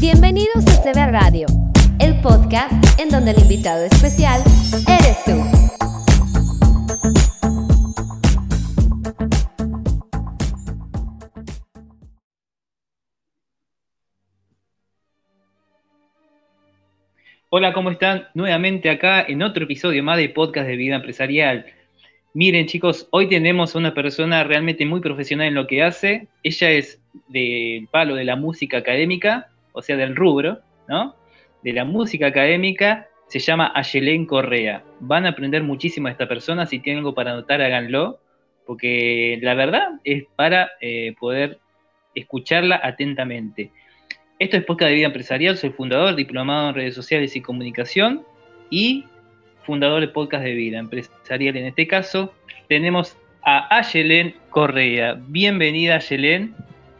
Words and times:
Bienvenidos 0.00 0.64
a 0.66 0.82
CB 0.82 1.12
Radio, 1.12 1.46
el 1.98 2.18
podcast 2.22 2.72
en 2.98 3.10
donde 3.10 3.32
el 3.32 3.38
invitado 3.38 3.84
especial 3.84 4.40
eres 4.88 5.22
tú. 5.26 5.32
Hola, 17.50 17.74
¿cómo 17.74 17.90
están? 17.90 18.26
Nuevamente 18.32 18.88
acá 18.88 19.20
en 19.20 19.42
otro 19.42 19.64
episodio 19.64 20.02
más 20.02 20.16
de 20.16 20.30
Podcast 20.30 20.66
de 20.66 20.76
Vida 20.76 20.94
Empresarial. 20.96 21.66
Miren 22.32 22.64
chicos, 22.64 23.06
hoy 23.10 23.28
tenemos 23.28 23.74
a 23.74 23.78
una 23.78 23.92
persona 23.92 24.44
realmente 24.44 24.86
muy 24.86 25.00
profesional 25.00 25.48
en 25.48 25.54
lo 25.54 25.66
que 25.66 25.82
hace. 25.82 26.26
Ella 26.42 26.70
es 26.70 26.98
del 27.28 27.86
palo 27.90 28.14
de 28.14 28.24
la 28.24 28.36
música 28.36 28.78
académica 28.78 29.50
o 29.80 29.82
sea, 29.82 29.96
del 29.96 30.14
rubro, 30.14 30.60
¿no? 30.88 31.16
De 31.62 31.72
la 31.72 31.84
música 31.84 32.26
académica, 32.26 33.08
se 33.28 33.38
llama 33.38 33.72
Ayelén 33.74 34.26
Correa. 34.26 34.84
Van 35.00 35.24
a 35.24 35.30
aprender 35.30 35.62
muchísimo 35.62 36.08
de 36.08 36.12
esta 36.12 36.28
persona, 36.28 36.66
si 36.66 36.80
tienen 36.80 36.98
algo 36.98 37.14
para 37.14 37.32
anotar, 37.32 37.62
háganlo, 37.62 38.20
porque 38.66 39.38
la 39.40 39.54
verdad 39.54 39.88
es 40.04 40.24
para 40.36 40.70
eh, 40.82 41.14
poder 41.18 41.58
escucharla 42.14 42.78
atentamente. 42.82 43.72
Esto 44.38 44.58
es 44.58 44.64
Podcast 44.64 44.90
de 44.90 44.96
Vida 44.96 45.06
Empresarial, 45.06 45.56
soy 45.56 45.70
fundador, 45.70 46.14
diplomado 46.14 46.68
en 46.68 46.74
redes 46.74 46.94
sociales 46.94 47.34
y 47.34 47.40
comunicación 47.40 48.22
y 48.68 49.06
fundador 49.62 50.02
de 50.02 50.08
Podcast 50.08 50.44
de 50.44 50.52
Vida 50.52 50.78
Empresarial. 50.78 51.56
En 51.56 51.66
este 51.66 51.86
caso, 51.86 52.34
tenemos 52.68 53.16
a 53.42 53.74
Ayelén 53.74 54.34
Correa. 54.50 55.18
Bienvenida, 55.28 55.96
Ayelén, 55.96 56.54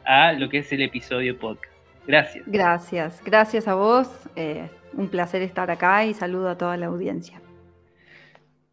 a 0.05 0.33
lo 0.33 0.49
que 0.49 0.59
es 0.59 0.73
el 0.73 0.81
episodio 0.81 1.39
podcast. 1.39 1.70
Gracias. 2.07 2.45
Gracias, 2.47 3.23
gracias 3.25 3.69
a 3.69 3.75
vos. 3.75 4.09
Eh, 4.37 4.69
un 4.95 5.09
placer 5.09 5.43
estar 5.43 5.71
acá 5.71 6.05
y 6.05 6.15
saludo 6.15 6.49
a 6.49 6.59
toda 6.59 6.77
la 6.77 6.87
audiencia. 6.87 7.41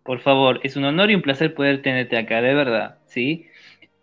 Por 0.04 0.20
favor, 0.20 0.60
es 0.64 0.76
un 0.78 0.86
honor 0.86 1.12
y 1.12 1.16
un 1.16 1.22
placer 1.22 1.54
poder 1.54 1.82
tenerte 1.82 2.18
acá, 2.18 2.42
de 2.42 2.54
verdad, 2.54 2.98
¿sí? 3.06 3.48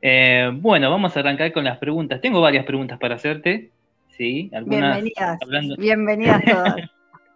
Eh, 0.03 0.51
bueno, 0.53 0.91
vamos 0.91 1.17
a 1.17 1.21
arrancar 1.21 1.51
con 1.53 1.65
las 1.65 1.79
preguntas. 1.79 2.21
Tengo 2.21 2.43
varias 2.43 2.67
preguntas 2.67 2.99
para 2.99 3.15
hacerte, 3.15 3.71
¿sí? 4.09 4.51
bienvenidas, 4.67 5.39
bienvenidas 5.79 6.45
todas. 6.45 6.77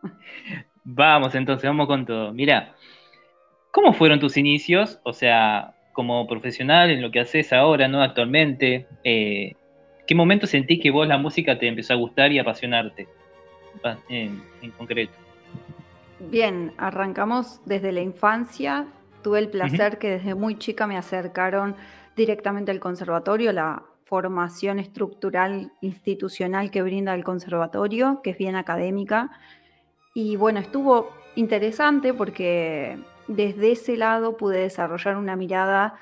vamos 0.85 1.35
entonces, 1.35 1.67
vamos 1.67 1.87
con 1.87 2.05
todo. 2.05 2.33
Mira, 2.35 2.75
¿cómo 3.71 3.95
fueron 3.95 4.21
tus 4.21 4.37
inicios? 4.37 5.01
O 5.03 5.15
sea, 5.15 5.75
como 5.95 6.27
profesional 6.27 6.91
en 6.91 7.01
lo 7.01 7.11
que 7.11 7.21
haces 7.21 7.53
ahora, 7.55 7.89
¿no? 7.89 8.03
Actualmente, 8.03 8.87
eh, 9.03 9.55
¿Qué 10.09 10.15
momento 10.15 10.47
sentí 10.47 10.81
que 10.81 10.91
vos 10.91 11.07
la 11.07 11.19
música 11.19 11.59
te 11.59 11.69
empezó 11.69 11.93
a 11.93 11.97
gustar 11.97 12.33
y 12.33 12.39
apasionarte 12.39 13.07
en, 14.09 14.41
concreto? 14.79 15.13
Bien, 16.19 16.73
arrancamos 16.79 17.61
desde 17.67 17.93
la 17.93 18.01
infancia. 18.01 18.87
Tuve 19.23 19.39
el 19.39 19.51
placer 19.51 19.99
que 19.99 20.13
desde 20.13 20.35
muy 20.35 20.57
chica 20.57 20.87
me 20.87 20.97
acercaron 20.97 21.77
directamente 22.17 22.71
al 22.71 22.81
conservatorio, 22.81 23.53
la 23.53 23.83
formación 24.07 24.79
estructural 24.79 25.73
institucional 25.83 26.71
que 26.71 26.81
brinda 26.81 27.15
el 27.15 27.23
conservatorio, 27.23 28.23
que 28.25 28.31
es 28.31 28.39
bien 28.39 28.57
académica. 28.57 29.31
Y 30.15 30.37
bueno, 30.37 30.59
estuvo 30.59 31.11
interesante 31.35 32.15
porque 32.15 32.99
desde 33.27 33.73
ese 33.73 33.99
lado 33.99 34.39
pude 34.39 34.61
desarrollar 34.61 35.19
una 35.19 35.37
mirada 35.37 36.01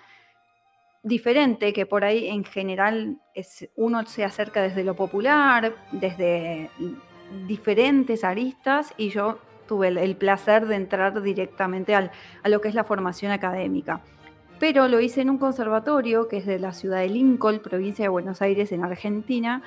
diferente, 1.07 1.73
que 1.73 1.87
por 1.87 2.05
ahí 2.05 2.27
en 2.27 2.45
general 2.45 3.19
es, 3.33 3.69
uno 3.77 4.05
se 4.07 4.25
acerca 4.25 4.61
desde 4.61 4.83
lo 4.83 4.97
popular, 4.97 5.73
desde 5.93 6.69
diferentes 7.47 8.25
aristas, 8.25 8.93
y 8.97 9.11
yo 9.11 9.39
tuve 9.69 9.89
el, 9.89 10.17
placer 10.17 10.67
de 10.67 10.75
entrar 10.75 11.23
directamente 11.23 11.95
al, 11.95 12.11
a 12.43 12.49
lo 12.49 12.61
que 12.61 12.69
es 12.69 12.75
la 12.75 12.83
formación 12.83 13.31
académica. 13.31 14.01
Pero 14.59 14.89
lo 14.89 15.01
hice 15.01 15.21
en 15.21 15.31
un 15.31 15.39
conservatorio 15.39 16.27
que 16.27 16.39
es 16.39 16.47
de 16.47 16.59
la 16.59 16.73
ciudad 16.73 16.99
de 16.99 17.09
Lincoln, 17.09 17.61
provincia 17.61 18.05
de 18.05 18.09
Buenos 18.09 18.43
Aires, 18.43 18.73
en 18.73 18.83
Argentina, 18.83 19.63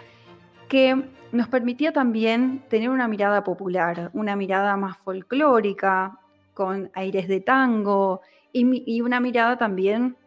que 0.67 1.05
nos 1.31 1.47
permitía 1.47 1.93
también 1.93 2.63
tener 2.69 2.89
una 2.89 3.07
mirada 3.07 3.45
popular, 3.45 4.11
una 4.13 4.35
mirada 4.35 4.75
más 4.75 4.97
folclórica, 4.97 6.19
con 6.53 6.91
aires 6.95 7.29
de 7.29 7.39
tango, 7.39 8.19
y, 8.51 8.83
y 8.93 8.99
una 8.99 9.21
mirada 9.21 9.57
también 9.57 10.17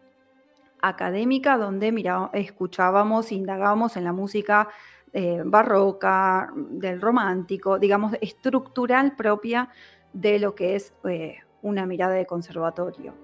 académica 0.82 1.56
donde 1.56 1.94
escuchábamos, 2.34 3.32
indagábamos 3.32 3.97
en 3.97 4.04
la 4.04 4.12
música 4.12 4.69
eh, 5.12 5.43
barroca, 5.44 6.53
del 6.54 7.00
romántico, 7.00 7.78
digamos, 7.78 8.15
estructural 8.20 9.15
propia 9.15 9.69
de 10.12 10.38
lo 10.38 10.54
que 10.54 10.75
es 10.75 10.93
eh, 11.04 11.38
una 11.62 11.87
mirada 11.87 12.15
de 12.15 12.26
conservatorio. 12.26 13.15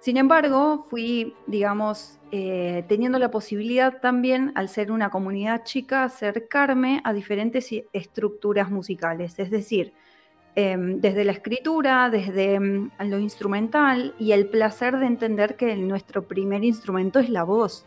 Sin 0.00 0.16
embargo, 0.16 0.86
fui, 0.88 1.34
digamos, 1.46 2.18
eh, 2.30 2.84
teniendo 2.88 3.18
la 3.18 3.30
posibilidad 3.30 4.00
también, 4.00 4.52
al 4.54 4.68
ser 4.68 4.92
una 4.92 5.10
comunidad 5.10 5.64
chica, 5.64 6.04
acercarme 6.04 7.00
a 7.04 7.12
diferentes 7.12 7.68
estructuras 7.92 8.70
musicales, 8.70 9.38
es 9.38 9.50
decir, 9.50 9.92
Em, 10.60 11.00
desde 11.00 11.22
la 11.22 11.30
escritura, 11.30 12.10
desde 12.10 12.54
em, 12.54 12.90
lo 12.98 13.20
instrumental 13.20 14.12
y 14.18 14.32
el 14.32 14.48
placer 14.48 14.98
de 14.98 15.06
entender 15.06 15.54
que 15.54 15.76
nuestro 15.76 16.24
primer 16.24 16.64
instrumento 16.64 17.20
es 17.20 17.28
la 17.28 17.44
voz. 17.44 17.86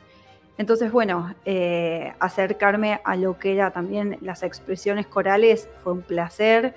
Entonces, 0.57 0.89
bueno, 0.89 1.35
eh, 1.43 2.13
acercarme 2.21 3.01
a 3.03 3.17
lo 3.17 3.37
que 3.37 3.51
era 3.51 3.71
también 3.71 4.17
las 4.21 4.41
expresiones 4.41 5.05
corales 5.05 5.67
fue 5.83 5.91
un 5.91 6.01
placer 6.01 6.73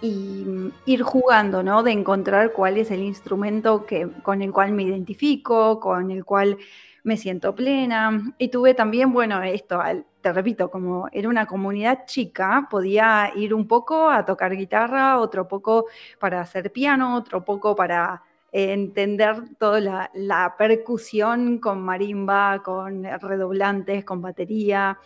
y 0.00 0.44
mm, 0.46 0.72
ir 0.86 1.02
jugando, 1.02 1.64
¿no? 1.64 1.82
De 1.82 1.90
encontrar 1.90 2.52
cuál 2.52 2.76
es 2.78 2.92
el 2.92 3.02
instrumento 3.02 3.86
que, 3.86 4.08
con 4.22 4.40
el 4.40 4.52
cual 4.52 4.70
me 4.70 4.84
identifico, 4.84 5.80
con 5.80 6.12
el 6.12 6.24
cual 6.24 6.58
me 7.04 7.16
siento 7.16 7.54
plena. 7.54 8.34
Y 8.38 8.48
tuve 8.48 8.74
también, 8.74 9.12
bueno, 9.12 9.42
esto, 9.42 9.80
te 10.20 10.32
repito, 10.32 10.70
como 10.70 11.08
era 11.12 11.28
una 11.28 11.46
comunidad 11.46 12.06
chica, 12.06 12.66
podía 12.68 13.30
ir 13.36 13.54
un 13.54 13.68
poco 13.68 14.10
a 14.10 14.24
tocar 14.24 14.56
guitarra, 14.56 15.20
otro 15.20 15.46
poco 15.46 15.86
para 16.18 16.40
hacer 16.40 16.72
piano, 16.72 17.14
otro 17.14 17.44
poco 17.44 17.76
para 17.76 18.22
entender 18.50 19.36
toda 19.58 19.80
la, 19.80 20.10
la 20.14 20.54
percusión 20.56 21.58
con 21.58 21.82
marimba, 21.82 22.62
con 22.62 23.04
redoblantes, 23.04 24.04
con 24.04 24.22
batería. 24.22 24.98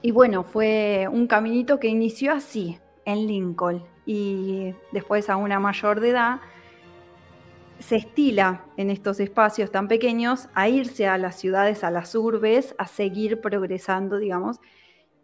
Y 0.00 0.10
bueno, 0.10 0.42
fue 0.42 1.06
un 1.10 1.26
caminito 1.26 1.78
que 1.78 1.88
inició 1.88 2.32
así, 2.32 2.78
en 3.04 3.26
Lincoln. 3.26 3.84
Y 4.06 4.74
después 4.90 5.28
a 5.30 5.36
una 5.36 5.60
mayor 5.60 6.00
de 6.00 6.10
edad 6.10 6.40
se 7.78 7.96
estila 7.96 8.64
en 8.76 8.90
estos 8.90 9.20
espacios 9.20 9.70
tan 9.70 9.88
pequeños 9.88 10.48
a 10.54 10.68
irse 10.68 11.06
a 11.06 11.18
las 11.18 11.36
ciudades, 11.36 11.84
a 11.84 11.90
las 11.90 12.14
urbes, 12.14 12.74
a 12.78 12.86
seguir 12.86 13.40
progresando, 13.40 14.18
digamos. 14.18 14.60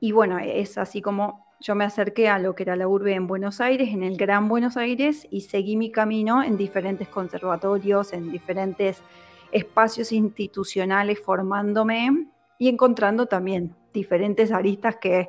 Y 0.01 0.13
bueno, 0.13 0.39
es 0.39 0.79
así 0.79 1.01
como 1.03 1.47
yo 1.61 1.75
me 1.75 1.85
acerqué 1.85 2.29
a 2.29 2.39
lo 2.39 2.55
que 2.55 2.63
era 2.63 2.77
la 2.77 2.87
urbe 2.87 3.15
en 3.15 3.27
Buenos 3.27 3.61
Aires, 3.61 3.89
en 3.89 4.03
el 4.03 4.17
Gran 4.17 4.49
Buenos 4.49 4.77
Aires, 4.77 5.27
y 5.31 5.43
seguí 5.43 5.77
mi 5.77 5.91
camino 5.91 6.43
en 6.43 6.57
diferentes 6.57 7.09
conservatorios, 7.09 8.13
en 8.13 8.31
diferentes 8.31 9.03
espacios 9.51 10.13
institucionales, 10.13 11.19
formándome 11.21 12.29
y 12.59 12.69
encontrando 12.69 13.27
también 13.27 13.75
diferentes 13.93 14.53
aristas 14.53 14.97
que, 14.97 15.29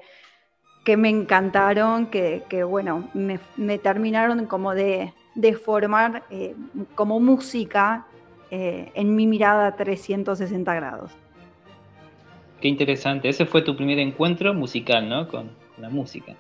que 0.86 0.98
me 0.98 1.10
encantaron, 1.10 2.08
que, 2.08 2.64
bueno, 2.64 3.10
me, 3.14 3.40
me 3.58 3.80
terminaron 3.80 4.46
como 4.46 4.76
de, 4.76 5.14
de 5.36 5.54
formar 5.54 6.24
eh, 6.30 6.56
como 6.96 7.20
música 7.20 8.06
eh, 8.52 8.92
en 8.96 9.16
mi 9.16 9.28
mirada 9.28 9.76
360 9.76 10.74
grados. 10.74 11.12
Qué 12.60 12.68
interesante. 12.68 13.30
Ese 13.30 13.46
fue 13.46 13.62
tu 13.62 13.76
primer 13.76 14.00
encuentro 14.00 14.54
musical, 14.54 15.08
¿no? 15.08 15.28
Con, 15.28 15.52
la 15.78 15.90
música. 15.90 16.36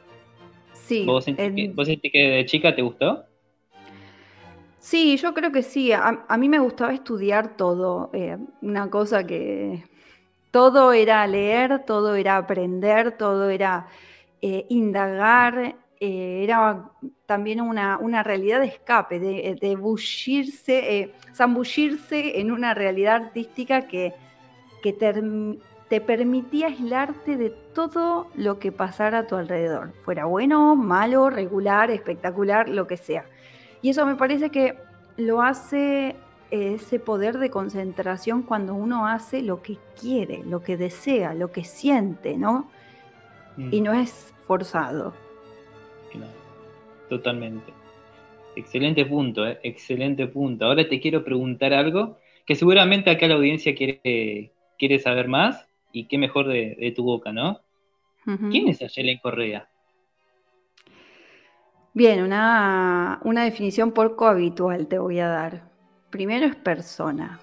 Sí. 0.74 1.06
¿Vos 1.06 1.24
sentís, 1.24 1.72
que, 2.12 2.30
de 2.30 2.46
chica 2.46 2.76
te 2.76 2.82
gustó? 2.82 3.24
Sí, 4.80 5.16
yo 5.16 5.34
creo 5.34 5.54
que 5.54 5.64
sí. 5.64 5.94
A, 5.94 6.38
mí 6.38 6.50
me 6.50 6.60
gustaba 6.60 6.94
estudiar 6.94 7.56
todo. 7.56 8.10
Eh, 8.12 8.38
una 8.62 8.90
cosa 8.90 9.26
que 9.26 9.86
todo 10.52 10.92
era 10.92 11.26
leer, 11.26 11.86
todo 11.86 12.16
era 12.16 12.36
aprender, 12.36 13.18
todo 13.18 13.50
era 13.50 13.88
indagar. 14.42 15.78
Era 16.00 16.92
también 17.26 17.60
una, 17.60 17.98
una 17.98 18.24
realidad 18.24 18.62
de 18.62 18.68
escape, 18.68 19.20
de, 19.20 19.58
de 19.60 19.76
bullirse, 19.76 21.00
eh, 21.00 21.14
zambullirse 21.36 22.40
en 22.40 22.52
una 22.52 22.74
realidad 22.74 23.16
artística 23.16 23.88
que, 23.88 24.14
que 24.82 24.94
te, 24.94 26.02
permitía 26.02 26.68
aislarte 26.68 27.36
de 27.36 27.50
todo 27.50 28.28
lo 28.36 28.60
que 28.60 28.72
pasara 28.72 29.20
a 29.20 29.28
tu 29.28 29.36
alrededor, 29.36 29.92
fuera 30.04 30.26
bueno, 30.26 30.76
malo, 30.76 31.30
regular, 31.30 31.92
espectacular, 31.92 32.70
lo 32.70 32.88
que 32.88 32.96
sea. 32.96 33.26
Y 33.82 33.90
eso 33.90 34.06
me 34.06 34.16
parece 34.16 34.52
que 34.52 34.78
lo 35.18 35.42
hace 35.42 36.16
ese 36.50 37.00
poder 37.00 37.40
de 37.40 37.50
concentración 37.50 38.42
cuando 38.44 38.74
uno 38.74 39.06
hace 39.06 39.42
lo 39.42 39.62
que 39.62 39.78
quiere, 40.00 40.44
lo 40.46 40.64
que 40.64 40.78
desea, 40.78 41.34
lo 41.34 41.52
que 41.52 41.64
siente, 41.64 42.38
¿no? 42.38 42.70
y 43.58 43.82
mm. 43.82 43.84
no 43.84 43.94
es 43.94 44.34
forzado. 44.48 45.14
Totalmente. 47.10 47.74
Excelente 48.56 49.06
punto, 49.06 49.48
¿eh? 49.48 49.60
excelente 49.64 50.28
punto. 50.28 50.66
Ahora 50.66 50.88
te 50.88 51.00
quiero 51.00 51.24
preguntar 51.24 51.74
algo 51.74 52.18
que 52.46 52.56
seguramente 52.56 53.10
acá 53.10 53.28
la 53.28 53.36
audiencia 53.36 53.76
quiere, 53.76 54.52
quiere 54.78 55.00
saber 55.00 55.28
más 55.28 55.68
y 55.92 56.06
qué 56.06 56.18
mejor 56.18 56.48
de, 56.48 56.94
tu 56.96 57.04
boca, 57.04 57.32
¿no? 57.32 57.62
¿Quién 58.52 58.68
es 58.68 58.82
Ayelen 58.82 59.18
Correa? 59.24 59.68
Bien, 61.94 62.22
una, 62.22 63.20
una 63.24 63.44
definición 63.44 63.92
poco 63.92 64.28
habitual 64.28 64.88
te 64.88 65.00
voy 65.00 65.20
a 65.20 65.28
dar. 65.28 65.64
Primero 66.10 66.46
es 66.46 66.56
persona. 66.56 67.40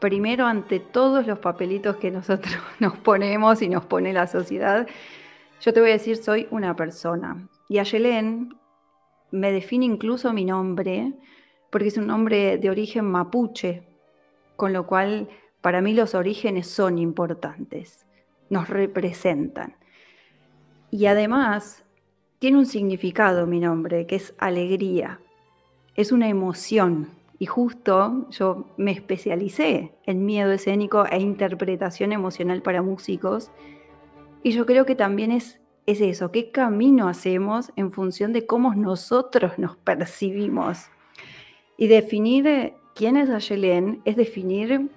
Primero 0.00 0.46
ante 0.46 0.80
todos 0.80 1.26
los 1.26 1.38
papelitos 1.38 1.96
que 1.96 2.10
nosotros 2.10 2.56
nos 2.78 2.96
ponemos 2.98 3.62
y 3.62 3.68
nos 3.68 3.86
pone 3.86 4.12
la 4.12 4.26
sociedad, 4.26 4.86
yo 5.60 5.72
te 5.72 5.80
voy 5.80 5.90
a 5.90 5.94
decir, 5.94 6.16
soy 6.16 6.46
una 6.50 6.76
persona. 6.76 7.48
Y 7.68 7.78
Ayelen 7.78 8.56
me 9.30 9.52
define 9.52 9.84
incluso 9.84 10.32
mi 10.32 10.44
nombre, 10.44 11.12
porque 11.70 11.88
es 11.88 11.96
un 11.96 12.06
nombre 12.06 12.58
de 12.58 12.70
origen 12.70 13.04
mapuche, 13.06 13.82
con 14.56 14.72
lo 14.72 14.86
cual 14.86 15.28
para 15.60 15.80
mí 15.80 15.94
los 15.94 16.14
orígenes 16.14 16.68
son 16.68 16.98
importantes, 16.98 18.06
nos 18.50 18.68
representan. 18.68 19.76
Y 20.90 21.06
además 21.06 21.84
tiene 22.38 22.58
un 22.58 22.66
significado 22.66 23.46
mi 23.46 23.60
nombre, 23.60 24.06
que 24.06 24.16
es 24.16 24.34
alegría, 24.38 25.20
es 25.94 26.12
una 26.12 26.28
emoción. 26.28 27.08
Y 27.38 27.46
justo 27.46 28.28
yo 28.30 28.68
me 28.76 28.92
especialicé 28.92 29.92
en 30.06 30.24
miedo 30.24 30.52
escénico 30.52 31.04
e 31.06 31.18
interpretación 31.18 32.12
emocional 32.12 32.62
para 32.62 32.82
músicos. 32.82 33.50
Y 34.42 34.52
yo 34.52 34.64
creo 34.64 34.86
que 34.86 34.94
también 34.94 35.32
es, 35.32 35.60
es 35.86 36.00
eso, 36.00 36.32
qué 36.32 36.50
camino 36.50 37.08
hacemos 37.08 37.70
en 37.76 37.92
función 37.92 38.32
de 38.32 38.44
cómo 38.44 38.74
nosotros 38.74 39.52
nos 39.58 39.76
percibimos. 39.76 40.86
Y 41.78 41.86
definir 41.86 42.74
quién 42.94 43.16
es 43.16 43.30
Ayelen 43.30 44.00
es 44.04 44.16
definir 44.16 44.90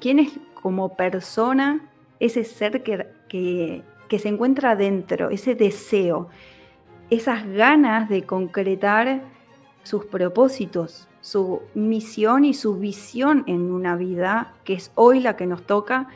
quién 0.00 0.18
es 0.18 0.32
como 0.60 0.96
persona 0.96 1.90
ese 2.20 2.44
ser 2.44 2.82
que, 2.82 3.06
que, 3.28 4.18
se 4.18 4.28
encuentra 4.28 4.72
adentro, 4.72 5.30
ese 5.30 5.54
deseo, 5.54 6.28
esas 7.10 7.46
ganas 7.46 8.08
de 8.08 8.24
concretar 8.24 9.22
sus 9.82 10.04
propósitos, 10.04 11.08
su 11.20 11.62
misión 11.74 12.44
y 12.44 12.54
su 12.54 12.76
visión 12.76 13.44
en 13.46 13.70
una 13.70 13.96
vida 13.96 14.54
que 14.64 14.74
es 14.74 14.90
hoy 14.94 15.20
la 15.20 15.36
que 15.36 15.46
nos 15.46 15.62
toca 15.62 16.08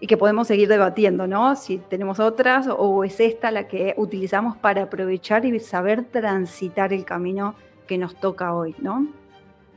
y 0.00 0.06
que 0.06 0.16
podemos 0.16 0.48
seguir 0.48 0.68
debatiendo, 0.68 1.26
¿no? 1.26 1.56
Si 1.56 1.78
tenemos 1.78 2.20
otras 2.20 2.68
o 2.68 3.04
es 3.04 3.20
esta 3.20 3.50
la 3.50 3.68
que 3.68 3.94
utilizamos 3.96 4.56
para 4.56 4.82
aprovechar 4.82 5.44
y 5.44 5.58
saber 5.60 6.04
transitar 6.04 6.92
el 6.92 7.04
camino 7.04 7.54
que 7.86 7.98
nos 7.98 8.14
toca 8.16 8.54
hoy, 8.54 8.74
¿no? 8.78 9.06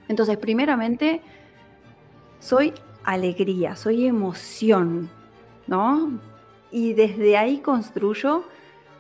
Entonces, 0.08 0.38
primeramente, 0.38 1.22
soy 2.40 2.74
alegría, 3.04 3.76
soy 3.76 4.06
emoción, 4.06 5.10
¿no? 5.68 6.20
Y 6.72 6.94
desde 6.94 7.38
ahí 7.38 7.60
construyo 7.60 8.44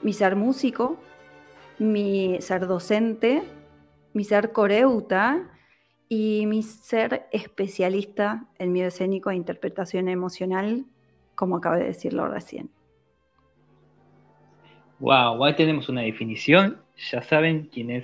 mi 0.01 0.13
ser 0.13 0.35
músico, 0.35 0.97
mi 1.79 2.37
ser 2.41 2.67
docente, 2.67 3.43
mi 4.13 4.23
ser 4.23 4.51
coreuta 4.51 5.49
y 6.09 6.45
mi 6.47 6.63
ser 6.63 7.27
especialista 7.31 8.45
en 8.57 8.71
miedo 8.71 8.87
escénico 8.87 9.29
e 9.29 9.35
interpretación 9.35 10.07
emocional, 10.07 10.85
como 11.37 11.57
acabé 11.57 11.79
de 11.79 11.85
decirlo 11.85 12.27
recién. 12.27 12.69
Wow, 14.99 15.45
ahí 15.45 15.53
tenemos 15.53 15.87
una 15.87 16.01
definición. 16.01 16.77
Ya 17.11 17.21
saben 17.21 17.69
quién 17.71 17.91
es 17.91 18.03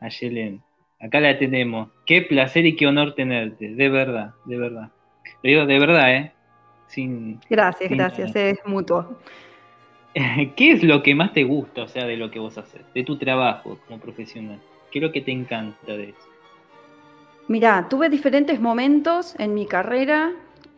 Ayelen. 0.00 0.60
Acá 1.00 1.20
la 1.20 1.38
tenemos. 1.38 1.88
Qué 2.04 2.22
placer 2.22 2.66
y 2.66 2.74
qué 2.74 2.88
honor 2.88 3.14
tenerte, 3.14 3.68
de 3.68 3.88
verdad, 3.88 4.34
de 4.44 4.58
verdad. 4.58 4.90
Lo 5.42 5.48
digo 5.48 5.66
de 5.66 5.78
verdad, 5.78 6.14
¿eh? 6.14 6.32
Sin, 6.88 7.40
gracias, 7.48 7.90
gracias, 7.90 8.34
es 8.34 8.58
mutuo. 8.66 9.18
¿Qué 10.56 10.72
es 10.72 10.82
lo 10.82 11.02
que 11.02 11.14
más 11.14 11.32
te 11.32 11.44
gusta, 11.44 11.84
o 11.84 11.88
sea, 11.88 12.06
de 12.06 12.16
lo 12.16 12.30
que 12.30 12.40
vos 12.40 12.58
haces, 12.58 12.82
de 12.92 13.04
tu 13.04 13.16
trabajo 13.16 13.78
como 13.86 14.00
profesional? 14.00 14.60
¿Qué 14.90 14.98
es 14.98 15.02
lo 15.04 15.12
que 15.12 15.20
te 15.20 15.30
encanta 15.30 15.92
de 15.92 16.10
eso? 16.10 16.28
Mira, 17.46 17.86
tuve 17.88 18.08
diferentes 18.08 18.60
momentos 18.60 19.38
en 19.38 19.54
mi 19.54 19.66
carrera. 19.66 20.32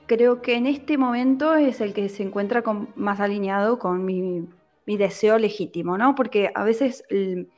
Creo 0.07 0.41
que 0.41 0.55
en 0.55 0.67
este 0.67 0.99
momento 0.99 1.55
es 1.55 1.81
el 1.81 1.93
que 1.93 2.09
se 2.09 2.23
encuentra 2.23 2.63
más 2.95 3.21
alineado 3.21 3.79
con 3.79 4.05
mi, 4.05 4.49
deseo 4.87 5.39
legítimo, 5.39 5.99
¿no? 5.99 6.15
Porque 6.15 6.53
a 6.55 6.63
veces 6.63 7.05
el, 7.09 7.49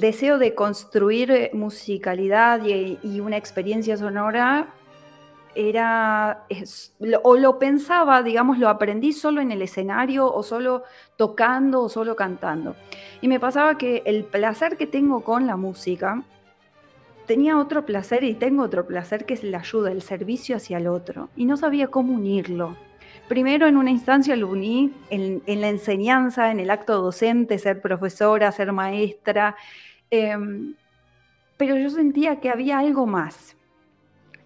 deseo 0.00 0.38
de 0.38 0.54
construir 0.54 1.50
musicalidad 1.52 2.62
y 2.64 3.20
una 3.20 3.36
experiencia 3.36 3.96
sonora 3.96 4.74
era, 5.58 6.46
o 7.24 7.36
lo 7.36 7.58
pensaba, 7.58 8.22
digamos, 8.22 8.58
lo 8.58 8.68
aprendí 8.68 9.12
solo 9.12 9.40
en 9.40 9.50
el 9.50 9.60
escenario 9.62 10.32
o 10.32 10.42
solo 10.44 10.84
tocando 11.16 11.82
o 11.82 11.88
solo 11.88 12.14
cantando. 12.14 12.76
Y 13.20 13.28
me 13.28 13.40
pasaba 13.40 13.76
que 13.76 14.02
el 14.06 14.24
placer 14.24 14.76
que 14.76 14.86
tengo 14.86 15.24
con 15.24 15.48
la 15.48 15.56
música, 15.56 16.22
tenía 17.28 17.58
otro 17.58 17.86
placer 17.86 18.24
y 18.24 18.34
tengo 18.34 18.64
otro 18.64 18.86
placer 18.86 19.24
que 19.24 19.34
es 19.34 19.44
la 19.44 19.58
ayuda, 19.58 19.92
el 19.92 20.02
servicio 20.02 20.56
hacia 20.56 20.78
el 20.78 20.88
otro. 20.88 21.28
Y 21.36 21.44
no 21.44 21.56
sabía 21.56 21.86
cómo 21.86 22.14
unirlo. 22.14 22.76
Primero 23.28 23.68
en 23.68 23.76
una 23.76 23.90
instancia 23.90 24.34
lo 24.34 24.48
uní 24.48 24.92
en, 25.10 25.42
la 25.46 25.68
enseñanza, 25.68 26.50
en 26.50 26.58
el 26.58 26.70
acto 26.70 27.00
docente, 27.00 27.58
ser 27.58 27.80
profesora, 27.80 28.50
ser 28.50 28.72
maestra, 28.72 29.54
em, 30.10 30.74
pero 31.58 31.76
yo 31.76 31.90
sentía 31.90 32.40
que 32.40 32.48
había 32.48 32.78
algo 32.78 33.06
más 33.06 33.54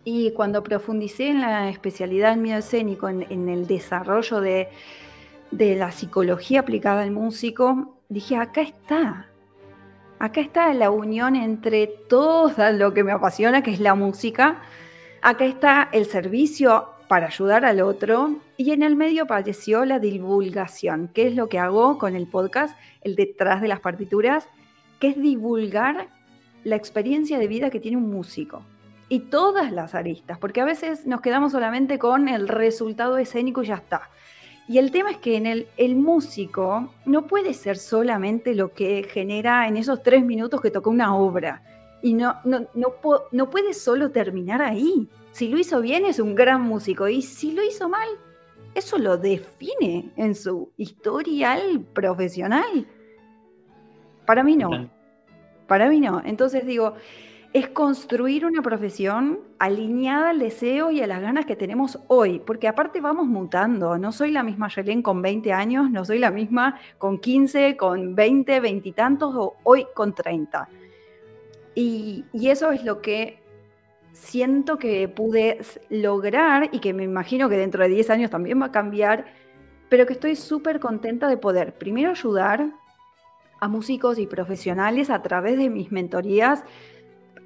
y 0.04 0.32
cuando 0.32 0.62
profundicé 0.62 1.28
en 1.28 1.40
la 1.40 1.70
especialidad 1.70 2.32
en 2.32 2.42
miedo 2.42 2.58
escénico, 2.58 3.08
en, 3.08 3.48
el 3.48 3.66
desarrollo 3.66 4.40
de, 4.40 4.68
la 5.52 5.92
psicología 5.92 6.60
aplicada 6.60 7.02
al 7.02 7.12
músico, 7.12 7.96
dije, 8.08 8.36
acá 8.36 8.62
está. 8.62 9.28
Acá 10.22 10.40
está 10.40 10.72
la 10.72 10.92
unión 10.92 11.34
entre 11.34 11.88
todo 11.88 12.70
lo 12.74 12.94
que 12.94 13.02
me 13.02 13.10
apasiona, 13.10 13.64
que 13.64 13.72
es 13.72 13.80
la 13.80 13.96
música. 13.96 14.62
Acá 15.20 15.44
está 15.46 15.88
el 15.90 16.06
servicio 16.06 16.90
para 17.08 17.26
ayudar 17.26 17.64
al 17.64 17.80
otro. 17.80 18.36
Y 18.56 18.70
en 18.70 18.84
el 18.84 18.94
medio 18.94 19.24
apareció 19.24 19.84
la 19.84 19.98
divulgación, 19.98 21.08
que 21.12 21.26
es 21.26 21.34
lo 21.34 21.48
que 21.48 21.58
hago 21.58 21.98
con 21.98 22.14
el 22.14 22.28
podcast, 22.28 22.78
el 23.00 23.16
detrás 23.16 23.60
de 23.60 23.66
las 23.66 23.80
partituras, 23.80 24.48
que 25.00 25.08
es 25.08 25.20
divulgar 25.20 26.06
la 26.62 26.76
experiencia 26.76 27.40
de 27.40 27.48
vida 27.48 27.70
que 27.70 27.80
tiene 27.80 27.96
un 27.96 28.08
músico 28.08 28.62
y 29.08 29.18
todas 29.28 29.72
las 29.72 29.96
aristas, 29.96 30.38
porque 30.38 30.60
a 30.60 30.64
veces 30.64 31.04
nos 31.04 31.20
quedamos 31.20 31.50
solamente 31.50 31.98
con 31.98 32.28
el 32.28 32.46
resultado 32.46 33.18
escénico 33.18 33.64
y 33.64 33.66
ya 33.66 33.74
está. 33.74 34.08
Y 34.68 34.78
el 34.78 34.90
tema 34.90 35.10
es 35.10 35.18
que 35.18 35.36
en 35.36 35.46
el, 35.46 35.66
el 35.76 35.96
músico 35.96 36.92
no 37.04 37.26
puede 37.26 37.52
ser 37.52 37.76
solamente 37.76 38.54
lo 38.54 38.72
que 38.72 39.02
genera 39.04 39.66
en 39.68 39.76
esos 39.76 40.02
tres 40.02 40.24
minutos 40.24 40.60
que 40.60 40.70
tocó 40.70 40.90
una 40.90 41.16
obra. 41.16 41.62
Y 42.02 42.14
no, 42.14 42.36
no, 42.44 42.66
no, 42.74 42.94
no 43.32 43.50
puede 43.50 43.74
solo 43.74 44.10
terminar 44.10 44.62
ahí. 44.62 45.08
Si 45.32 45.48
lo 45.48 45.58
hizo 45.58 45.80
bien 45.80 46.04
es 46.04 46.18
un 46.18 46.34
gran 46.34 46.62
músico 46.62 47.08
y 47.08 47.22
si 47.22 47.52
lo 47.52 47.62
hizo 47.62 47.88
mal, 47.88 48.08
eso 48.74 48.98
lo 48.98 49.16
define 49.18 50.10
en 50.16 50.34
su 50.34 50.70
historial 50.76 51.80
profesional. 51.92 52.86
Para 54.26 54.42
mí 54.42 54.56
no. 54.56 54.90
Para 55.66 55.88
mí 55.88 56.00
no. 56.00 56.22
Entonces 56.24 56.66
digo, 56.66 56.94
es 57.52 57.68
construir 57.68 58.46
una 58.46 58.62
profesión 58.62 59.40
alineada 59.58 60.30
al 60.30 60.38
deseo 60.38 60.90
y 60.90 61.02
a 61.02 61.06
las 61.06 61.20
ganas 61.20 61.44
que 61.44 61.54
tenemos 61.54 61.98
hoy, 62.08 62.40
porque 62.40 62.66
aparte 62.66 63.00
vamos 63.00 63.26
mutando, 63.26 63.98
no 63.98 64.10
soy 64.10 64.30
la 64.30 64.42
misma 64.42 64.68
Yelén 64.68 65.02
con 65.02 65.20
20 65.20 65.52
años, 65.52 65.90
no 65.90 66.04
soy 66.04 66.18
la 66.18 66.30
misma 66.30 66.80
con 66.96 67.18
15, 67.18 67.76
con 67.76 68.14
20, 68.14 68.60
20 68.60 68.88
y 68.88 68.92
tantos 68.92 69.34
o 69.36 69.56
hoy 69.64 69.86
con 69.94 70.14
30. 70.14 70.68
Y, 71.74 72.24
eso 72.32 72.70
es 72.72 72.84
lo 72.84 73.02
que 73.02 73.38
siento 74.12 74.78
que 74.78 75.08
pude 75.08 75.60
lograr 75.90 76.70
y 76.72 76.80
que 76.80 76.94
me 76.94 77.04
imagino 77.04 77.48
que 77.48 77.56
dentro 77.56 77.82
de 77.82 77.90
10 77.90 78.10
años 78.10 78.30
también 78.30 78.60
va 78.60 78.66
a 78.66 78.72
cambiar, 78.72 79.26
pero 79.90 80.06
que 80.06 80.14
estoy 80.14 80.36
súper 80.36 80.80
contenta 80.80 81.28
de 81.28 81.36
poder 81.36 81.74
primero 81.74 82.10
ayudar 82.10 82.72
a 83.60 83.68
músicos 83.68 84.18
y 84.18 84.26
profesionales 84.26 85.10
a 85.10 85.22
través 85.22 85.58
de 85.58 85.68
mis 85.68 85.92
mentorías 85.92 86.64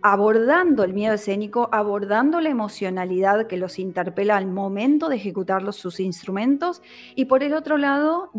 abordando 0.03 0.85
el 0.85 0.95
miedo 0.95 1.15
escénico, 1.15 1.69
abordando 1.73 2.41
la 2.41 2.49
emocionalidad 2.49 3.47
que 3.47 3.57
los 3.57 3.79
interpela 3.79 4.37
al 4.37 4.47
momento 4.47 5.09
de 5.09 5.17
ejecutar 5.17 5.73
sus 5.73 6.00
instrumentos 6.00 6.83
y 7.15 7.26
por 7.26 7.43
el 7.43 7.55
otro 7.55 7.76
lado 7.76 8.31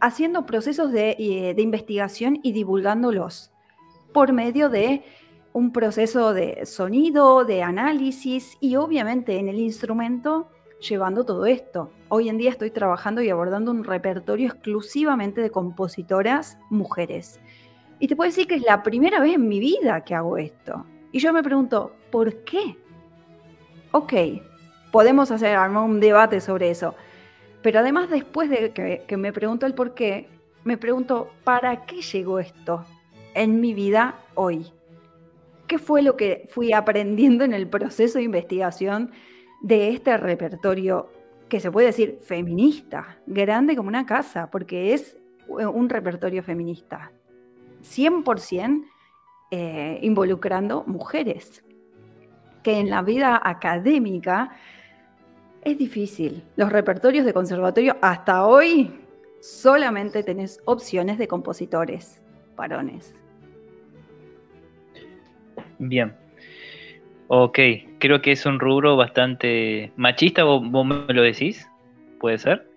haciendo 0.00 0.46
procesos 0.46 0.92
eh, 0.94 1.54
de, 1.56 1.62
investigación 1.62 2.38
y 2.42 2.52
divulgándolos 2.52 3.50
por 4.12 4.32
medio 4.32 4.68
de 4.68 5.02
un 5.52 5.72
proceso 5.72 6.34
de 6.34 6.66
sonido, 6.66 7.44
de 7.44 7.62
análisis 7.62 8.56
y 8.60 8.76
obviamente 8.76 9.38
en 9.38 9.48
el 9.48 9.58
instrumento 9.58 10.48
llevando 10.80 11.24
todo 11.24 11.46
esto. 11.46 11.90
Hoy 12.08 12.28
en 12.28 12.36
día 12.36 12.50
estoy 12.50 12.70
trabajando 12.70 13.22
y 13.22 13.30
abordando 13.30 13.70
un 13.70 13.84
repertorio 13.84 14.48
exclusivamente 14.48 15.40
de 15.40 15.50
compositoras 15.50 16.58
mujeres. 16.70 17.40
Y 17.98 18.08
te 18.08 18.16
puedo 18.16 18.28
decir 18.28 18.46
que 18.46 18.56
es 18.56 18.62
la 18.62 18.82
primera 18.82 19.20
vez 19.20 19.34
en 19.34 19.48
mi 19.48 19.60
vida 19.60 20.02
que 20.02 20.14
hago 20.14 20.36
esto. 20.36 20.84
Y 21.12 21.20
yo 21.20 21.32
me 21.32 21.42
pregunto, 21.42 21.94
¿por 22.10 22.44
qué? 22.44 22.76
Ok, 23.92 24.12
podemos 24.90 25.30
hacer 25.30 25.58
un 25.58 26.00
debate 26.00 26.40
sobre 26.40 26.70
eso. 26.70 26.94
Pero 27.62 27.80
además, 27.80 28.10
después 28.10 28.50
de 28.50 28.72
que, 28.72 29.04
que 29.06 29.16
me 29.16 29.32
pregunto 29.32 29.66
el 29.66 29.74
por 29.74 29.94
qué, 29.94 30.28
me 30.64 30.76
pregunto, 30.76 31.30
¿para 31.44 31.86
qué 31.86 32.02
llegó 32.02 32.38
esto 32.38 32.84
en 33.34 33.60
mi 33.60 33.74
vida 33.74 34.16
hoy? 34.34 34.66
¿Qué 35.66 35.78
fue 35.78 36.02
lo 36.02 36.16
que 36.16 36.48
fui 36.50 36.72
aprendiendo 36.72 37.44
en 37.44 37.52
el 37.52 37.68
proceso 37.68 38.18
de 38.18 38.24
investigación 38.24 39.12
de 39.62 39.90
este 39.90 40.16
repertorio 40.16 41.08
que 41.48 41.60
se 41.60 41.70
puede 41.70 41.86
decir 41.88 42.18
feminista, 42.20 43.18
grande 43.26 43.76
como 43.76 43.88
una 43.88 44.06
casa, 44.06 44.50
porque 44.50 44.92
es 44.92 45.16
un 45.46 45.88
repertorio 45.88 46.42
feminista, 46.42 47.12
100% 47.84 48.84
eh, 49.50 49.98
involucrando 50.02 50.84
mujeres, 50.86 51.62
que 52.62 52.80
en 52.80 52.90
la 52.90 53.02
vida 53.02 53.40
académica 53.42 54.56
es 55.62 55.78
difícil. 55.78 56.42
Los 56.56 56.72
repertorios 56.72 57.24
de 57.24 57.32
conservatorio 57.32 57.96
hasta 58.00 58.46
hoy 58.46 58.92
solamente 59.40 60.22
tenés 60.22 60.60
opciones 60.64 61.18
de 61.18 61.28
compositores 61.28 62.22
varones. 62.56 63.14
Bien. 65.78 66.14
Ok, 67.28 67.58
creo 67.98 68.20
que 68.22 68.32
es 68.32 68.44
un 68.46 68.60
rubro 68.60 68.96
bastante 68.96 69.92
machista, 69.96 70.44
¿vos, 70.44 70.62
me 70.62 71.14
lo 71.14 71.22
decís? 71.22 71.68
¿Puede 72.20 72.38
ser? 72.38 72.68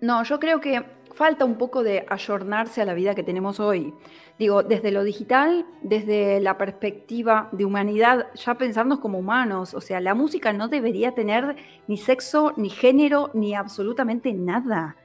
No, 0.00 0.22
yo 0.24 0.38
creo 0.38 0.60
que 0.60 0.84
falta 1.16 1.46
un 1.46 1.56
poco 1.56 1.82
de 1.82 2.04
ayornarse 2.08 2.82
a 2.82 2.84
la 2.84 2.92
vida 2.92 3.14
que 3.14 3.22
tenemos 3.22 3.58
hoy. 3.58 3.94
Digo, 4.38 4.62
desde 4.62 4.90
lo 4.92 5.02
digital, 5.02 5.64
desde 5.80 6.40
la 6.40 6.58
perspectiva 6.58 7.48
de 7.52 7.64
humanidad, 7.64 8.26
ya 8.34 8.56
pensarnos 8.56 8.98
como 8.98 9.18
humanos. 9.18 9.72
O 9.72 9.80
sea, 9.80 9.98
la 10.00 10.14
música 10.14 10.52
no 10.52 10.68
debería 10.68 11.12
tener 11.12 11.56
ni 11.88 11.96
sexo, 11.96 12.52
ni 12.58 12.68
género, 12.68 13.30
ni 13.32 13.54
absolutamente 13.54 14.34
nada. 14.34 14.96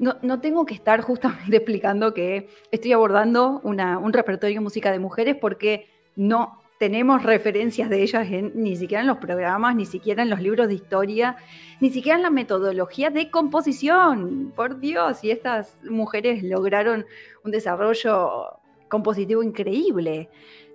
No, 0.00 0.16
no 0.20 0.40
tengo 0.40 0.66
que 0.66 0.74
estar 0.74 1.00
justamente 1.00 1.56
explicando 1.56 2.12
que 2.12 2.48
estoy 2.72 2.92
abordando 2.92 3.60
un 3.62 4.12
repertorio 4.12 4.56
de 4.56 4.60
música 4.60 4.90
de 4.90 4.98
mujeres 4.98 5.36
porque 5.40 5.88
no 6.16 6.60
tenemos 6.78 7.22
referencias 7.22 7.88
de 7.88 8.02
ellas 8.02 8.26
ni 8.54 8.76
siquiera 8.76 9.00
en 9.00 9.06
los 9.06 9.18
programas, 9.18 9.74
ni 9.74 9.86
siquiera 9.86 10.22
en 10.22 10.30
los 10.30 10.40
libros 10.40 10.68
de 10.68 10.74
historia, 10.74 11.36
ni 11.80 11.90
siquiera 11.90 12.16
en 12.16 12.22
la 12.22 12.30
metodología 12.30 13.10
de 13.10 13.30
composición. 13.30 14.52
Por 14.54 14.78
Dios, 14.78 15.24
y 15.24 15.30
estas 15.30 15.78
mujeres 15.84 16.42
lograron 16.42 17.06
un 17.44 17.50
desarrollo 17.50 18.58
compositivo 18.88 19.42
increíble. 19.42 20.28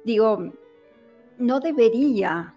Digo, 0.04 0.54
no 1.38 1.60
debería 1.60 2.56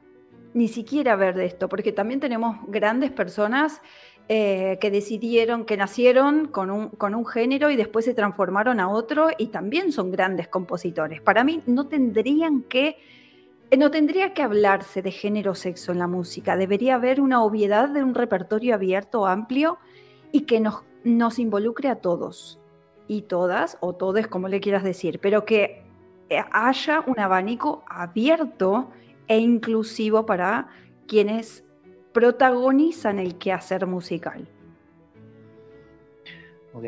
ni 0.54 0.68
siquiera 0.68 1.16
ver 1.16 1.34
de 1.34 1.46
esto, 1.46 1.68
porque 1.68 1.92
también 1.92 2.20
tenemos 2.20 2.58
grandes 2.68 3.10
personas 3.10 3.82
eh, 4.28 4.78
que 4.80 4.90
decidieron, 4.90 5.66
que 5.66 5.76
nacieron 5.76 6.46
con 6.46 6.70
un, 6.70 6.88
con 6.90 7.14
un 7.14 7.26
género 7.26 7.70
y 7.70 7.76
después 7.76 8.06
se 8.06 8.14
transformaron 8.14 8.80
a 8.80 8.88
otro 8.88 9.28
y 9.36 9.48
también 9.48 9.92
son 9.92 10.10
grandes 10.10 10.48
compositores. 10.48 11.20
Para 11.20 11.44
mí 11.44 11.62
no 11.66 11.88
tendrían 11.88 12.62
que 12.62 12.96
no 13.76 13.90
tendría 13.90 14.34
que 14.34 14.42
hablarse 14.42 15.02
de 15.02 15.10
género 15.10 15.54
sexo 15.54 15.92
en 15.92 15.98
la 15.98 16.06
música, 16.06 16.56
debería 16.56 16.94
haber 16.94 17.20
una 17.20 17.42
obviedad 17.42 17.88
de 17.88 18.02
un 18.02 18.14
repertorio 18.14 18.74
abierto, 18.74 19.26
amplio 19.26 19.78
y 20.32 20.42
que 20.42 20.60
nos, 20.60 20.82
nos 21.02 21.38
involucre 21.38 21.88
a 21.88 21.96
todos 21.96 22.60
y 23.08 23.22
todas, 23.22 23.76
o 23.80 23.94
todes 23.94 24.28
como 24.28 24.48
le 24.48 24.60
quieras 24.60 24.84
decir, 24.84 25.18
pero 25.20 25.44
que 25.44 25.82
eh, 26.30 26.42
haya 26.52 27.02
un 27.06 27.18
abanico 27.18 27.84
abierto 27.88 28.90
e 29.28 29.38
inclusivo 29.38 30.24
para 30.24 30.68
quienes 31.06 31.64
protagonizan 32.12 33.18
el 33.18 33.36
quehacer 33.36 33.86
musical. 33.86 34.46
Ok. 36.72 36.84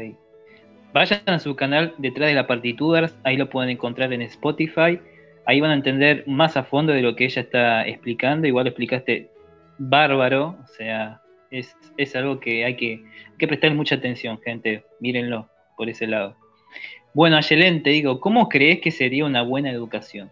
Vayan 0.93 1.21
a 1.27 1.39
su 1.39 1.55
canal 1.57 1.95
detrás 1.99 2.29
de 2.29 2.35
la 2.35 2.47
partituras, 2.47 3.15
ahí 3.25 3.37
lo 3.37 3.51
pueden 3.51 3.71
encontrar 3.71 4.13
en 4.13 4.23
Spotify 4.23 5.01
ahí 5.47 5.61
van 5.61 5.71
a 5.71 5.75
entender 5.75 6.25
más 6.27 6.57
a 6.57 6.65
fondo 6.65 6.93
de 6.93 7.03
lo 7.03 7.17
que 7.17 7.25
ella 7.25 7.43
está 7.43 7.87
explicando. 7.87 8.47
Igual 8.47 8.65
lo 8.65 8.71
explicaste 8.71 9.31
bárbaro, 9.79 10.57
o 10.63 10.67
sea, 10.67 11.23
es, 11.51 11.75
algo 12.15 12.41
que 12.41 12.65
hay 12.65 12.77
que, 12.77 13.05
que 13.39 13.49
prestar 13.49 13.75
mucha 13.75 13.95
atención, 13.95 14.39
gente. 14.43 14.85
Mírenlo 15.01 15.49
por 15.77 15.89
ese 15.89 16.07
lado. 16.07 16.37
Bueno, 17.15 17.37
Ayelen, 17.37 17.83
te 17.83 17.91
digo, 17.91 18.21
¿cómo 18.21 18.49
crees 18.49 18.81
que 18.81 18.91
sería 18.91 19.25
una 19.25 19.43
buena 19.43 19.71
educación? 19.71 20.31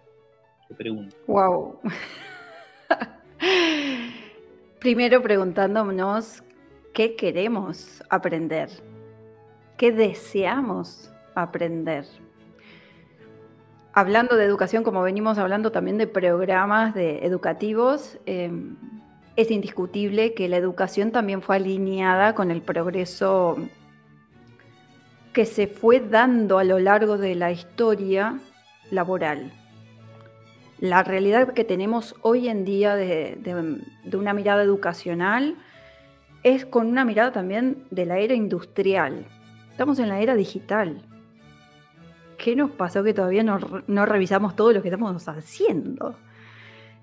Te 0.69 0.75
pregunto. 0.75 1.17
Wow. 1.27 1.81
Primero 4.81 5.23
preguntándonos 5.23 6.43
qué 6.93 7.17
queremos 7.17 8.03
aprender, 8.11 8.69
qué 9.79 9.93
deseamos 9.93 11.11
aprender 11.35 12.05
hablando 13.95 14.37
de 14.37 14.45
educación, 14.45 14.83
como 14.83 15.03
venimos 15.03 15.39
hablando 15.39 15.71
también 15.71 15.99
de 15.99 16.07
programas 16.07 16.95
de 16.95 17.25
educativos, 17.25 18.19
em, 18.27 18.77
es 19.37 19.51
indiscutible 19.51 20.35
que 20.35 20.49
la 20.49 20.57
educación 20.57 21.13
también 21.13 21.43
fue 21.43 21.57
alineada 21.57 22.35
con 22.35 22.51
el 22.51 22.61
progreso 22.61 23.57
que 25.33 25.47
se 25.47 25.67
fue 25.67 26.01
dando 26.01 26.59
a 26.59 26.65
lo 26.65 26.79
largo 26.79 27.19
de 27.19 27.35
la 27.35 27.51
historia 27.51 28.39
laboral. 28.91 29.53
La 30.79 31.03
realidad 31.03 31.53
que 31.53 31.65
tenemos 31.65 32.15
hoy 32.21 32.49
en 32.49 32.65
día 32.65 32.95
de, 32.95 33.39
de 34.05 34.17
una 34.17 34.35
mirada 34.35 34.63
educacional 34.63 35.57
es 36.43 36.67
con 36.67 36.87
una 36.87 37.05
mirada 37.05 37.33
también 37.33 37.85
de 37.91 38.07
la 38.07 38.19
era 38.19 38.35
industrial. 38.35 39.27
Estamos 39.71 39.99
en 39.99 40.09
la 40.09 40.21
era 40.21 40.35
digital 40.35 41.03
¿qué 42.45 42.55
nos 42.55 42.73
pasó 42.73 43.03
que 43.03 43.15
todavía 43.15 43.43
no, 43.43 44.05
revisamos 44.05 44.55
todo 44.55 44.71
lo 44.73 44.83
que 44.83 44.89
estamos 44.89 45.27
haciendo? 45.27 46.15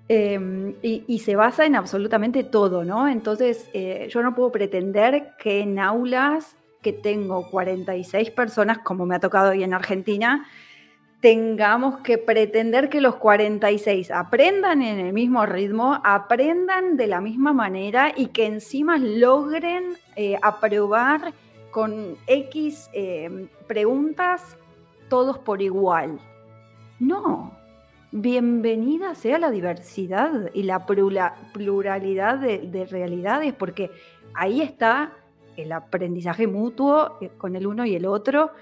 Em, 0.08 0.74
y, 0.82 1.18
se 1.18 1.34
basa 1.34 1.66
en 1.66 1.74
absolutamente 1.74 2.44
todo, 2.44 2.84
¿no? 2.84 3.08
Entonces, 3.08 3.68
eh, 3.72 4.06
yo 4.08 4.22
no 4.22 4.36
puedo 4.36 4.52
pretender 4.52 5.32
que 5.38 5.60
en 5.60 5.80
aulas 5.80 6.56
que 6.80 6.92
tengo 6.92 7.50
46 7.50 8.30
personas, 8.30 8.78
como 8.78 9.04
me 9.04 9.16
ha 9.16 9.20
tocado 9.20 9.50
hoy 9.50 9.64
en 9.64 9.74
Argentina, 9.74 10.46
tengamos 11.20 11.98
que 12.02 12.18
pretender 12.18 12.88
que 12.88 13.00
los 13.00 13.16
46 13.16 14.12
aprendan 14.12 14.80
en 14.82 15.00
el 15.00 15.12
mismo 15.12 15.44
ritmo, 15.44 16.00
aprendan 16.04 16.96
de 16.96 17.08
la 17.08 17.20
misma 17.20 17.52
manera 17.52 18.12
y 18.16 18.28
que 18.28 18.46
encima 18.46 18.96
logren 18.96 19.96
eh, 20.14 20.38
aprobar 20.40 21.32
con 21.72 22.16
X 22.28 22.90
em, 22.92 23.48
preguntas 23.66 24.56
todos 25.12 25.38
por 25.38 25.60
igual. 25.60 26.18
No, 26.98 27.52
bienvenida 28.12 29.14
sea 29.14 29.38
la 29.38 29.50
diversidad 29.50 30.48
y 30.54 30.62
la 30.62 30.86
pluralidad 30.86 32.38
de, 32.38 32.86
realidades, 32.90 33.52
porque 33.52 33.90
ahí 34.32 34.62
está 34.62 35.12
el 35.58 35.72
aprendizaje 35.72 36.46
mutuo 36.46 37.18
eh, 37.20 37.28
con 37.36 37.56
el 37.56 37.66
uno 37.66 37.84
y 37.84 37.94
el 37.94 38.06
otro, 38.06 38.52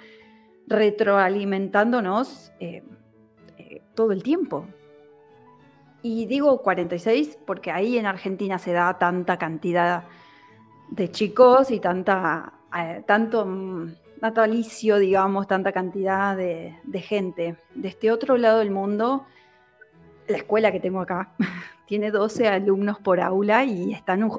retroalimentándonos 0.67 2.51
eh, 2.59 2.83
eh, 3.57 3.83
todo 3.95 4.11
el 4.11 4.25
tiempo. 4.25 4.67
Y 6.03 6.27
digo 6.27 6.63
46 6.63 7.39
porque 7.47 7.71
ahí 7.71 7.97
en 7.97 8.07
Argentina 8.07 8.59
se 8.59 8.73
da 8.73 8.99
tanta 8.99 9.39
cantidad 9.39 10.03
de 10.91 11.13
chicos 11.13 11.71
y 11.71 11.79
tanta, 11.79 12.55
tanto 13.07 13.47
mm, 13.47 13.93
natalicio, 14.21 14.99
digamos, 14.99 15.47
tanta 15.47 15.73
cantidad 15.73 16.37
de, 16.37 17.01
gente. 17.01 17.57
De 17.75 17.89
este 17.89 18.11
otro 18.11 18.37
lado 18.37 18.59
del 18.59 18.71
mundo, 18.71 19.27
la 20.29 20.37
escuela 20.37 20.73
que 20.73 20.81
tengo 20.81 21.01
acá 21.01 21.33
tiene 21.87 22.11
12 22.11 22.49
alumnos 22.49 22.99
por 22.99 23.21
aula 23.21 23.65
y 23.65 23.93
están, 23.93 24.31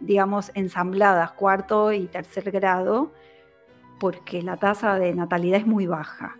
digamos, 0.00 0.50
ensambladas 0.54 1.32
cuarto 1.32 1.92
y 1.92 2.06
tercer 2.06 2.50
grado 2.50 3.12
porque 3.98 4.42
la 4.42 4.56
tasa 4.56 4.98
de 4.98 5.14
natalidad 5.14 5.60
es 5.60 5.66
muy 5.66 5.86
baja. 5.86 6.36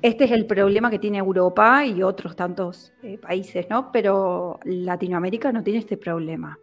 Este 0.00 0.24
es 0.24 0.32
el 0.32 0.46
problema 0.46 0.90
que 0.90 0.98
tiene 0.98 1.18
Europa 1.18 1.84
y 1.84 2.02
otros 2.02 2.34
tantos 2.34 2.92
eh, 3.04 3.18
países, 3.18 3.68
¿no? 3.70 3.92
Pero 3.92 4.58
Latinoamérica 4.64 5.52
no 5.52 5.62
tiene 5.62 5.78
este 5.78 5.96
problema. 5.96 6.58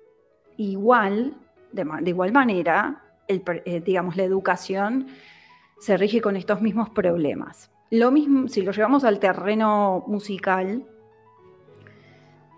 Igual, 0.58 1.36
de 1.72 2.10
igual 2.10 2.34
manera, 2.34 3.02
eh, 3.30 3.82
digamos, 3.86 4.18
la 4.18 4.24
educación 4.24 5.08
se 5.80 5.96
rige 5.96 6.20
con 6.20 6.36
estos 6.36 6.62
mismos 6.62 6.90
problemas. 6.90 7.72
Lo 7.92 8.12
mismo, 8.12 8.48
si 8.48 8.62
lo 8.62 8.72
llevamos 8.72 9.04
al 9.04 9.20
terreno 9.20 10.04
musical, 10.08 10.86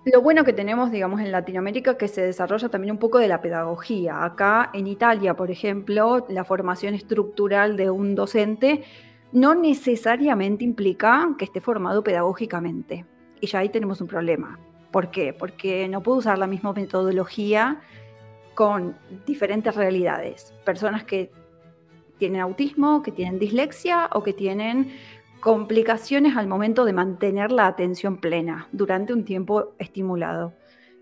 Lo 0.03 0.19
bueno 0.23 0.43
que 0.43 0.51
tenemos, 0.53 0.89
digamos, 0.89 1.21
en 1.21 1.31
Latinoamérica 1.31 1.95
que 1.95 2.07
se 2.07 2.23
desarrolla 2.23 2.69
también 2.69 2.93
un 2.93 2.97
poco 2.97 3.19
de 3.19 3.27
la 3.27 3.39
pedagogía. 3.39 4.25
Acá 4.25 4.71
en 4.73 4.87
Italia, 4.87 5.35
por 5.35 5.51
ejemplo, 5.51 6.25
la 6.27 6.43
formación 6.43 6.95
estructural 6.95 7.77
de 7.77 7.91
un 7.91 8.15
docente 8.15 8.83
no 9.31 9.53
necesariamente 9.53 10.63
implica 10.63 11.35
que 11.37 11.45
esté 11.45 11.61
formado 11.61 12.03
pedagógicamente. 12.03 13.05
Y 13.41 13.45
ya 13.45 13.59
ahí 13.59 13.69
tenemos 13.69 14.01
un 14.01 14.07
problema. 14.07 14.57
¿Por 14.91 15.11
qué? 15.11 15.33
Porque 15.33 15.87
no 15.87 16.01
puedo 16.01 16.17
usar 16.17 16.39
la 16.39 16.47
misma 16.47 16.73
metodología 16.73 17.79
con 18.62 18.96
diferentes 19.25 19.75
realidades. 19.75 20.53
Personas 20.63 21.03
que 21.03 21.32
tienen 22.20 22.41
autismo, 22.41 23.01
que 23.01 23.12
tienen 23.12 23.39
dislexia 23.39 24.08
o 24.13 24.22
que 24.22 24.34
tienen 24.34 24.94
complicaciones 25.39 26.38
al 26.38 26.46
momento 26.46 26.86
de 26.86 26.94
mantener 26.94 27.51
la 27.51 27.65
atención 27.65 28.18
plena 28.18 28.68
durante 28.72 29.13
un 29.13 29.25
tiempo 29.25 29.74
estimulado, 29.80 30.53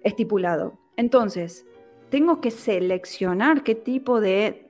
estipulado. 0.05 0.79
Entonces, 0.95 1.65
tengo 2.09 2.39
que 2.39 2.49
seleccionar 2.49 3.63
qué 3.63 3.75
tipo 3.75 4.21
de 4.21 4.69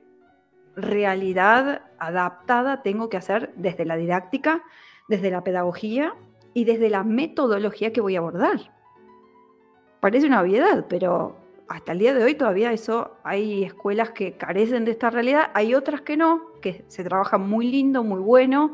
realidad 0.74 1.82
adaptada 2.00 2.82
tengo 2.82 3.08
que 3.08 3.18
hacer 3.18 3.52
desde 3.54 3.84
la 3.84 3.94
didáctica, 3.94 4.64
desde 5.08 5.30
la 5.30 5.44
pedagogía 5.44 6.16
y 6.54 6.64
desde 6.64 6.90
la 6.90 7.04
metodología 7.04 7.92
que 7.92 8.00
voy 8.00 8.16
a 8.16 8.18
abordar. 8.18 8.72
Parece 10.00 10.26
una 10.26 10.40
obviedad, 10.40 10.86
pero 10.88 11.36
hasta 11.70 11.92
el 11.92 12.00
día 12.00 12.12
de 12.12 12.24
hoy 12.24 12.34
todavía 12.34 12.72
eso 12.72 13.16
hay 13.22 13.62
escuelas 13.62 14.10
que 14.10 14.32
carecen 14.32 14.84
de 14.84 14.90
esta 14.90 15.08
realidad, 15.08 15.52
hay 15.54 15.76
otras 15.76 16.00
que 16.00 16.16
no, 16.16 16.50
que 16.60 16.84
se 16.88 17.04
trabaja 17.04 17.38
muy 17.38 17.70
lindo, 17.70 18.02
muy 18.02 18.18
bueno 18.18 18.72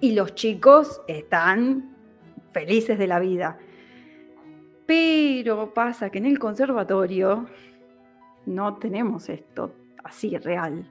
y 0.00 0.12
los 0.12 0.34
chicos 0.34 1.00
están 1.08 1.96
felices 2.52 2.98
de 2.98 3.06
la 3.06 3.20
vida. 3.20 3.58
Pero 4.84 5.72
pasa 5.72 6.10
que 6.10 6.18
en 6.18 6.26
el 6.26 6.38
conservatorio 6.38 7.46
no 8.44 8.76
tenemos 8.76 9.30
esto 9.30 9.72
así 10.04 10.36
real. 10.36 10.86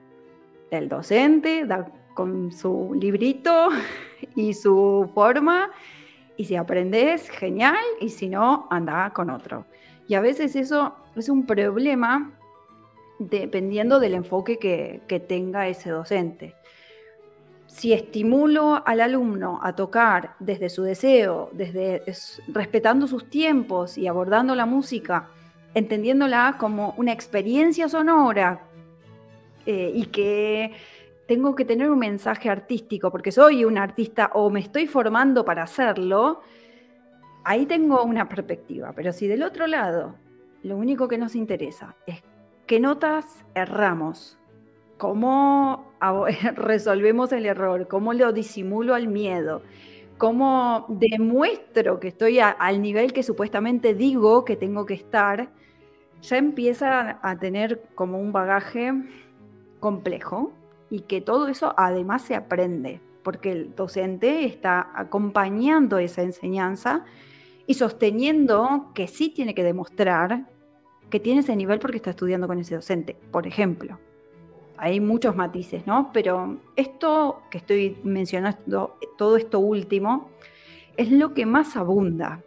El 0.72 0.90
docente 0.90 1.68
da 1.68 1.88
con 2.16 2.52
su 2.52 2.98
librito 3.00 3.70
y 4.36 4.56
su 4.56 5.12
forma 5.14 5.70
y 6.38 6.46
si 6.46 6.56
aprendes, 6.56 7.30
genial, 7.30 7.78
y 8.02 8.10
si 8.10 8.30
no, 8.30 8.68
anda 8.72 9.12
con 9.12 9.30
otro. 9.30 9.68
Y 10.08 10.16
a 10.16 10.22
veces 10.22 10.56
eso 10.56 10.96
es 11.16 11.30
un 11.30 11.46
problema 11.46 12.32
dependiendo 13.20 14.00
del 14.00 14.14
enfoque 14.14 14.58
que, 14.58 15.20
tenga 15.28 15.68
ese 15.68 15.90
docente. 15.90 16.56
Si 17.68 17.94
estimulo 17.94 18.82
al 18.86 19.02
alumno 19.02 19.60
a 19.62 19.76
tocar 19.76 20.36
desde 20.40 20.70
su 20.70 20.84
deseo, 20.84 21.50
desde 21.52 22.04
respetando 22.48 23.08
sus 23.08 23.30
tiempos 23.30 23.98
y 23.98 24.08
abordando 24.08 24.56
la 24.56 24.66
música, 24.66 25.30
entendiéndola 25.74 26.56
como 26.58 26.94
una 26.98 27.12
experiencia 27.12 27.90
sonora 27.90 28.62
eh, 29.66 29.92
y 29.94 30.06
que 30.06 30.72
tengo 31.28 31.56
que 31.56 31.66
tener 31.66 31.90
un 31.90 32.00
mensaje 32.00 32.50
artístico 32.50 33.12
porque 33.12 33.32
soy 33.32 33.66
un 33.66 33.78
artista 33.78 34.32
o 34.34 34.50
me 34.50 34.60
estoy 34.60 34.88
formando 34.88 35.44
para 35.44 35.64
hacerlo, 35.64 36.42
ahí 37.46 37.66
tengo 37.66 38.04
una 38.04 38.28
perspectiva. 38.28 38.92
Pero 38.94 39.14
si 39.14 39.28
del 39.28 39.44
otro 39.44 39.68
lado 39.68 40.16
lo 40.64 40.76
único 40.76 41.08
que 41.08 41.18
nos 41.18 41.36
interesa 41.36 41.96
es 42.08 42.24
qué 42.66 42.80
notas 42.80 43.46
erramos, 43.54 44.38
cómo 44.98 45.94
resolvemos 46.56 47.32
el 47.32 47.46
error, 47.46 47.88
cómo 47.88 48.14
lo 48.14 48.34
disimulo 48.34 48.96
al 48.96 49.08
miedo, 49.08 49.62
cómo 50.18 50.86
demuestro 50.90 52.00
que 52.00 52.08
estoy 52.08 52.40
al 52.40 52.82
nivel 52.82 53.14
que 53.14 53.24
supuestamente 53.24 53.94
digo 53.94 54.44
que 54.44 54.56
tengo 54.56 54.86
que 54.86 54.96
estar, 54.96 55.50
ya 56.22 56.38
empieza 56.38 57.20
a 57.22 57.38
tener 57.38 57.84
como 57.94 58.20
un 58.20 58.32
bagaje 58.32 58.92
complejo 59.80 60.52
y 60.90 61.02
que 61.02 61.22
todo 61.22 61.48
eso 61.48 61.76
además 61.78 62.24
se 62.24 62.34
aprende, 62.34 63.02
porque 63.22 63.52
el 63.52 63.76
docente 63.76 64.46
está 64.46 64.90
acompañando 64.96 66.00
esa 66.00 66.24
enseñanza 66.24 67.06
y 67.68 67.74
sosteniendo 67.74 68.92
que 68.94 69.08
sí 69.08 69.30
tiene 69.30 69.56
que 69.56 69.64
demostrar 69.64 70.48
que 71.10 71.20
tiene 71.20 71.42
ese 71.42 71.56
nivel 71.56 71.80
porque 71.80 71.98
está 71.98 72.10
estudiando 72.12 72.48
con 72.48 72.60
ese 72.60 72.76
docente, 72.76 73.16
por 73.32 73.48
ejemplo 73.48 74.00
hay 74.78 75.00
muchos 75.00 75.36
matices, 75.36 75.86
¿no? 75.88 76.12
Pero 76.14 76.58
esto 76.76 77.42
que 77.50 77.58
estoy 77.60 77.98
mencionando, 78.04 78.98
todo 79.18 79.38
esto 79.38 79.60
último, 79.60 80.30
es 80.98 81.12
lo 81.12 81.34
que 81.34 81.46
más 81.46 81.76
abunda 81.76 82.42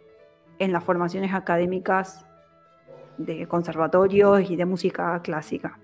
en 0.59 0.71
las 0.71 0.83
formaciones 0.83 1.33
académicas 1.33 2.25
de 3.17 3.47
conservatorios 3.47 4.49
y 4.49 4.55
de 4.55 4.65
música 4.65 5.19
clásica. 5.21 5.79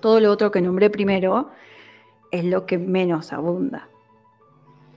Todo 0.00 0.20
lo 0.20 0.30
otro 0.30 0.50
que 0.50 0.60
nombré 0.60 0.90
primero 0.90 1.50
es 2.30 2.44
lo 2.44 2.66
que 2.66 2.78
menos 2.78 3.32
abunda. 3.32 3.88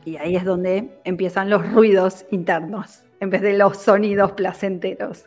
Y 0.03 0.17
ahí 0.17 0.35
es 0.35 0.45
donde 0.45 0.99
empiezan 1.03 1.49
los 1.49 1.71
ruidos 1.73 2.25
internos, 2.31 3.03
en 3.25 3.31
vez 3.31 3.41
de 3.41 3.57
los 3.57 3.77
sonidos 3.77 4.31
placenteros. 4.31 5.25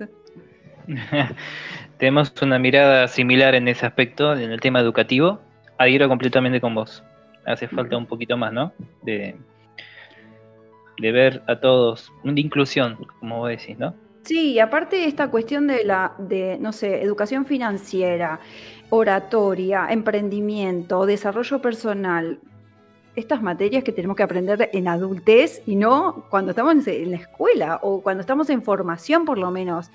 Tenemos 1.99 2.33
una 2.41 2.59
mirada 2.59 3.09
similar 3.09 3.55
en 3.55 3.69
ese 3.69 3.85
aspecto, 3.85 4.33
en 4.33 4.51
el 4.51 4.61
tema 4.61 4.81
educativo. 4.81 5.41
Adhiero 5.77 6.09
completamente 6.09 6.61
con 6.61 6.75
vos. 6.75 7.05
Hace 7.45 7.69
falta 7.69 7.97
un 7.97 8.07
poquito 8.07 8.37
más, 8.37 8.53
¿no? 8.53 8.73
De, 9.03 9.37
de 10.99 11.13
ver 11.13 11.43
a 11.47 11.57
todos, 11.57 12.13
de 12.25 12.41
inclusión, 12.41 13.07
como 13.21 13.39
vos 13.39 13.51
decís, 13.51 13.79
¿no? 13.79 13.95
Sí, 14.23 14.53
y 14.53 14.59
aparte 14.59 15.07
esta 15.07 15.31
cuestión 15.31 15.67
de 15.67 15.85
la, 15.85 16.13
de, 16.19 16.59
no 16.61 16.73
sé, 16.73 17.03
educación 17.03 17.47
financiera, 17.47 18.41
oratoria, 18.91 19.89
emprendimiento, 19.91 21.07
desarrollo 21.07 21.61
personal, 21.61 22.39
estas 23.19 23.43
materias 23.43 23.85
que 23.85 23.93
tenemos 23.93 24.17
que 24.17 24.23
aprender 24.23 24.71
en 24.73 24.89
adultez 24.89 25.63
y 25.67 25.77
no 25.77 26.25
cuando 26.31 26.51
estamos 26.51 26.87
en 26.87 27.11
la 27.11 27.17
escuela 27.17 27.81
o 27.83 28.01
cuando 28.01 28.21
estamos 28.21 28.49
en 28.51 28.63
formación 28.63 29.25
por 29.25 29.39
lo 29.39 29.51
menos. 29.51 29.91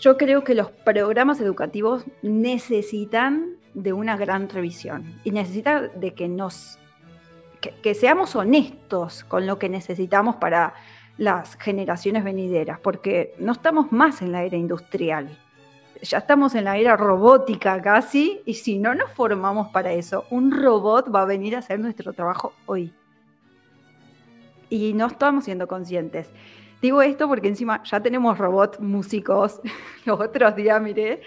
Yo 0.00 0.16
creo 0.16 0.44
que 0.44 0.54
los 0.54 0.70
programas 0.70 1.40
educativos 1.40 2.04
necesitan 2.22 3.56
de 3.74 3.92
una 3.92 4.16
gran 4.16 4.48
revisión 4.48 5.20
y 5.24 5.30
necesitan 5.30 5.90
de 5.96 6.14
que 6.14 6.28
nos 6.28 6.78
que, 7.82 7.94
seamos 7.94 8.36
honestos 8.36 9.24
con 9.24 9.46
lo 9.46 9.58
que 9.58 9.68
necesitamos 9.68 10.36
para 10.36 10.74
las 11.16 11.56
generaciones 11.56 12.24
venideras, 12.24 12.78
porque 12.80 13.34
no 13.38 13.52
estamos 13.52 13.92
más 13.92 14.20
en 14.20 14.32
la 14.32 14.42
era 14.42 14.56
industrial, 14.56 15.38
ya 16.04 16.18
estamos 16.18 16.54
en 16.54 16.64
la 16.64 16.76
era 16.76 16.96
robótica 16.96 17.80
casi, 17.82 18.40
y 18.44 18.54
si 18.54 18.78
no 18.78 18.94
nos 18.94 19.10
formamos 19.12 19.68
para 19.68 19.92
eso, 19.92 20.24
un 20.30 20.50
robot 20.50 21.12
va 21.14 21.22
a 21.22 21.24
venir 21.24 21.56
a 21.56 21.60
hacer 21.60 21.80
nuestro 21.80 22.12
trabajo 22.12 22.52
hoy. 22.66 22.92
Y 24.70 24.92
no 24.92 25.06
estamos 25.06 25.44
siendo 25.44 25.66
conscientes. 25.66 26.30
Digo 26.80 27.00
esto 27.00 27.28
porque 27.28 27.48
encima 27.48 27.82
ya 27.84 28.00
tenemos 28.00 28.36
robots 28.36 28.78
músicos. 28.80 29.60
Los 30.04 30.20
otros 30.20 30.54
días 30.54 30.80
miré 30.82 31.22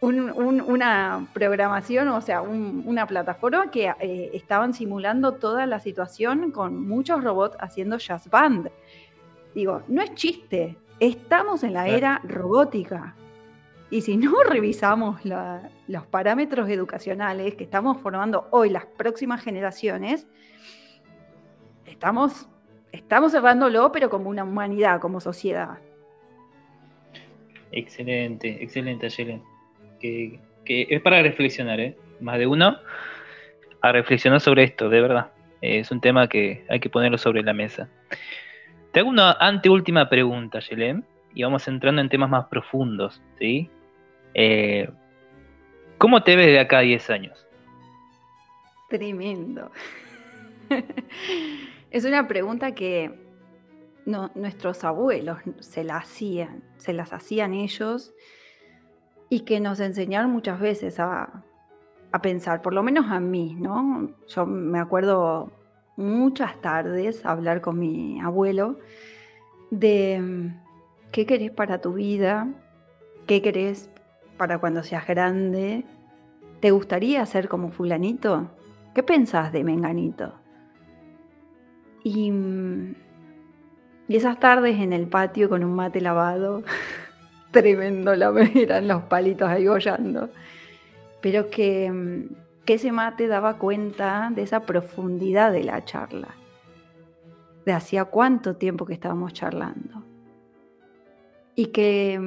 una 0.00 1.26
programación, 1.32 2.08
o 2.08 2.20
sea, 2.20 2.40
una 2.40 3.06
plataforma 3.06 3.70
que 3.70 3.92
eh, 4.00 4.30
estaban 4.32 4.72
simulando 4.72 5.32
toda 5.34 5.66
la 5.66 5.80
situación 5.80 6.52
con 6.52 6.86
muchos 6.86 7.22
robots 7.24 7.56
haciendo 7.60 7.98
jazz 7.98 8.30
band. 8.30 8.70
Digo, 9.54 9.82
no 9.88 10.02
es 10.02 10.14
chiste, 10.14 10.78
estamos 11.00 11.64
en 11.64 11.72
la 11.72 11.88
era 11.88 12.20
robótica. 12.22 13.16
Y 13.90 14.02
si 14.02 14.16
no 14.16 14.42
revisamos 14.48 15.20
los 15.24 16.06
parámetros 16.06 16.68
educacionales 16.68 17.54
que 17.54 17.64
estamos 17.64 18.00
formando 18.00 18.48
hoy 18.50 18.70
las 18.70 18.86
próximas 18.86 19.42
generaciones, 19.42 20.26
estamos 21.86 22.48
estamos 22.92 23.32
cerrándolo, 23.32 23.92
pero 23.92 24.10
como 24.10 24.30
una 24.30 24.44
humanidad, 24.44 25.00
como 25.00 25.20
sociedad. 25.20 25.78
Excelente, 27.72 28.62
excelente, 28.62 29.06
Ayelen. 29.06 29.42
Que, 30.00 30.40
es 30.66 31.00
para 31.02 31.22
reflexionar, 31.22 31.80
¿eh? 31.80 31.96
Más 32.20 32.38
de 32.38 32.46
uno 32.46 32.76
a 33.80 33.92
reflexionar 33.92 34.40
sobre 34.40 34.64
esto, 34.64 34.88
de 34.88 35.00
verdad. 35.00 35.32
Es 35.60 35.90
un 35.90 36.00
tema 36.00 36.28
que 36.28 36.64
hay 36.68 36.80
que 36.80 36.90
ponerlo 36.90 37.18
sobre 37.18 37.42
la 37.42 37.52
mesa. 37.52 37.88
Te 38.92 39.00
hago 39.00 39.08
una 39.08 39.32
anteúltima 39.32 40.08
pregunta, 40.08 40.58
Ayelen, 40.58 41.04
y 41.34 41.42
vamos 41.42 41.66
entrando 41.68 42.00
en 42.00 42.08
temas 42.08 42.30
más 42.30 42.46
profundos, 42.46 43.22
¿sí? 43.38 43.70
Eh, 44.34 44.88
¿Cómo 45.98 46.22
te 46.22 46.36
ves 46.36 46.46
de 46.46 46.60
acá 46.60 46.78
a 46.78 46.82
10 46.82 47.10
años? 47.10 47.46
Tremendo. 48.88 49.70
Es 51.90 52.04
una 52.04 52.28
pregunta 52.28 52.74
que 52.74 53.18
nuestros 54.04 54.84
abuelos 54.84 55.38
se 55.60 55.84
la 55.84 55.96
hacían, 55.96 56.62
se 56.76 56.92
las 56.92 57.14
hacían 57.14 57.54
ellos 57.54 58.14
y 59.30 59.40
que 59.40 59.58
nos 59.60 59.80
enseñaron 59.80 60.30
muchas 60.30 60.60
veces 60.60 61.00
a, 61.00 61.44
pensar, 62.22 62.62
por 62.62 62.74
lo 62.74 62.82
menos 62.82 63.06
a 63.10 63.20
mí, 63.20 63.54
¿no? 63.58 64.10
Yo 64.28 64.44
me 64.44 64.78
acuerdo 64.78 65.50
muchas 65.96 66.60
tardes 66.60 67.24
hablar 67.24 67.60
con 67.60 67.78
mi 67.78 68.20
abuelo 68.20 68.78
de 69.70 70.50
¿qué 71.12 71.26
querés 71.26 71.50
para 71.50 71.80
tu 71.80 71.94
vida? 71.94 72.48
¿Qué 73.26 73.40
querés 73.40 73.90
para 74.38 74.58
cuando 74.58 74.82
seas 74.82 75.06
grande? 75.06 75.84
¿Te 76.60 76.70
gustaría 76.70 77.26
ser 77.26 77.48
como 77.48 77.70
fulanito? 77.70 78.50
¿Qué 78.94 79.02
pensás 79.02 79.52
de 79.52 79.64
menganito? 79.64 80.32
Y, 82.02 82.32
y 84.08 84.16
esas 84.16 84.40
tardes 84.40 84.80
en 84.80 84.94
el 84.94 85.08
patio 85.08 85.48
con 85.50 85.62
un 85.62 85.74
mate 85.74 86.00
lavado, 86.00 86.62
tremendo, 87.50 88.14
la 88.16 88.32
eran 88.54 88.88
los 88.88 89.02
palitos 89.02 89.48
ahí 89.48 89.66
bollando, 89.68 90.30
pero 91.20 91.50
que, 91.50 92.28
que 92.64 92.74
ese 92.74 92.92
mate 92.92 93.26
daba 93.26 93.58
cuenta 93.58 94.30
de 94.34 94.42
esa 94.42 94.60
profundidad 94.60 95.52
de 95.52 95.64
la 95.64 95.84
charla, 95.84 96.28
de 97.66 97.72
hacía 97.72 98.06
cuánto 98.06 98.56
tiempo 98.56 98.86
que 98.86 98.94
estábamos 98.94 99.32
charlando. 99.32 100.04
Y 101.54 101.66
que 101.66 102.18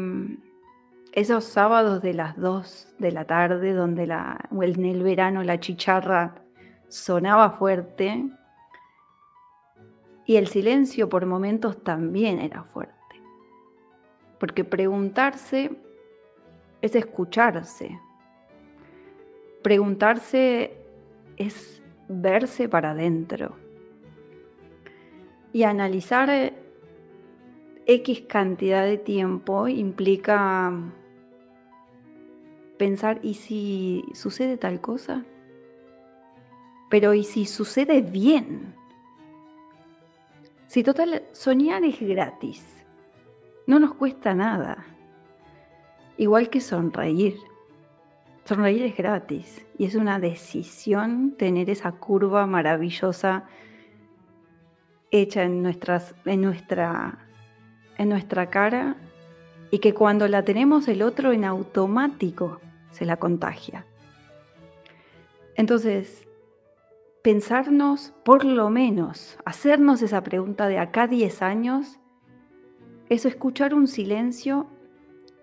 esos 1.11 1.43
sábados 1.43 2.01
de 2.01 2.13
las 2.13 2.37
2 2.37 2.95
de 2.99 3.11
la 3.11 3.25
tarde, 3.25 3.73
donde 3.73 4.07
la, 4.07 4.49
en 4.51 4.85
el 4.85 5.03
verano 5.03 5.43
la 5.43 5.59
chicharra 5.59 6.35
sonaba 6.87 7.51
fuerte 7.51 8.29
y 10.25 10.37
el 10.37 10.47
silencio 10.47 11.09
por 11.09 11.25
momentos 11.25 11.83
también 11.83 12.39
era 12.39 12.63
fuerte. 12.63 12.95
Porque 14.39 14.63
preguntarse 14.63 15.71
es 16.81 16.95
escucharse. 16.95 17.99
Preguntarse 19.61 20.77
es 21.35 21.83
verse 22.07 22.69
para 22.69 22.91
adentro. 22.91 23.57
Y 25.53 25.63
analizar 25.63 26.53
X 27.85 28.21
cantidad 28.27 28.85
de 28.85 28.97
tiempo 28.97 29.67
implica 29.67 30.71
pensar, 32.81 33.19
¿y 33.21 33.35
si 33.35 34.03
sucede 34.15 34.57
tal 34.57 34.81
cosa? 34.81 35.23
Pero 36.89 37.13
¿y 37.13 37.23
si 37.23 37.45
sucede 37.45 38.01
bien? 38.01 38.73
Si 40.65 40.81
total, 40.81 41.21
soñar 41.31 41.83
es 41.83 41.99
gratis. 41.99 42.83
No 43.67 43.77
nos 43.77 43.93
cuesta 43.93 44.33
nada. 44.33 44.83
Igual 46.17 46.49
que 46.49 46.59
sonreír. 46.59 47.35
Sonreír 48.45 48.81
es 48.81 48.97
gratis 48.97 49.63
y 49.77 49.85
es 49.85 49.93
una 49.93 50.17
decisión 50.17 51.35
tener 51.37 51.69
esa 51.69 51.91
curva 51.91 52.47
maravillosa 52.47 53.43
hecha 55.11 55.43
en, 55.43 55.61
nuestras, 55.61 56.15
en, 56.25 56.41
nuestra, 56.41 57.27
en 57.99 58.09
nuestra 58.09 58.49
cara 58.49 58.95
y 59.69 59.77
que 59.77 59.93
cuando 59.93 60.27
la 60.27 60.43
tenemos 60.43 60.87
el 60.87 61.03
otro 61.03 61.31
en 61.31 61.45
automático 61.45 62.59
se 62.91 63.05
la 63.05 63.17
contagia. 63.17 63.85
Entonces, 65.55 66.27
pensarnos, 67.21 68.13
por 68.23 68.45
lo 68.45 68.69
menos, 68.69 69.37
hacernos 69.45 70.01
esa 70.01 70.23
pregunta 70.23 70.67
de 70.67 70.79
acá 70.79 71.07
10 71.07 71.41
años, 71.41 71.99
es 73.09 73.25
escuchar 73.25 73.73
un 73.73 73.87
silencio, 73.87 74.67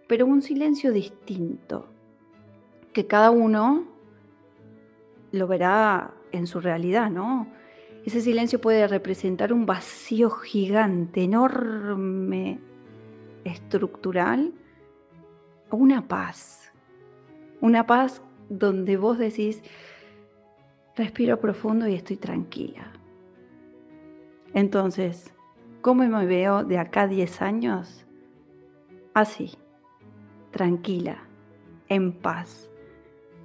pero 0.07 0.27
un 0.27 0.43
silencio 0.43 0.93
distinto, 0.93 1.89
que 2.93 3.07
cada 3.07 3.31
uno 3.31 3.85
lo 5.33 5.47
verá 5.47 6.15
en 6.33 6.47
su 6.47 6.61
realidad, 6.61 7.11
¿no? 7.11 7.47
Ese 8.05 8.23
silencio 8.23 8.61
puede 8.61 8.89
representar 8.89 9.53
un 9.53 9.67
vacío 9.67 10.31
gigante, 10.31 11.25
enorme, 11.25 12.59
estructural, 13.45 14.55
o 15.71 15.77
una 15.77 16.09
paz, 16.09 16.68
una 17.61 17.87
paz 17.87 18.23
donde 18.49 18.97
vos 18.97 19.19
decís, 19.19 19.63
respiro 20.97 21.39
profundo 21.41 21.87
y 21.89 21.95
estoy 21.95 22.17
tranquila. 22.17 22.93
Entonces, 24.55 25.33
¿cómo 25.81 26.05
me 26.07 26.27
veo 26.27 26.65
de 26.65 26.79
acá 26.79 27.03
a 27.03 27.09
10 27.09 27.43
años? 27.43 28.07
Así, 29.15 29.53
tranquila, 30.51 31.23
en 31.89 32.13
paz, 32.13 32.71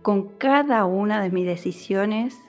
con 0.01 0.29
cada 0.37 0.85
una 0.85 1.21
de 1.21 1.29
mis 1.29 1.45
decisiones 1.45 2.39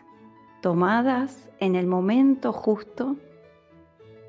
tomadas 0.63 1.51
en 1.61 1.75
el 1.77 1.87
momento 1.87 2.53
justo, 2.53 3.17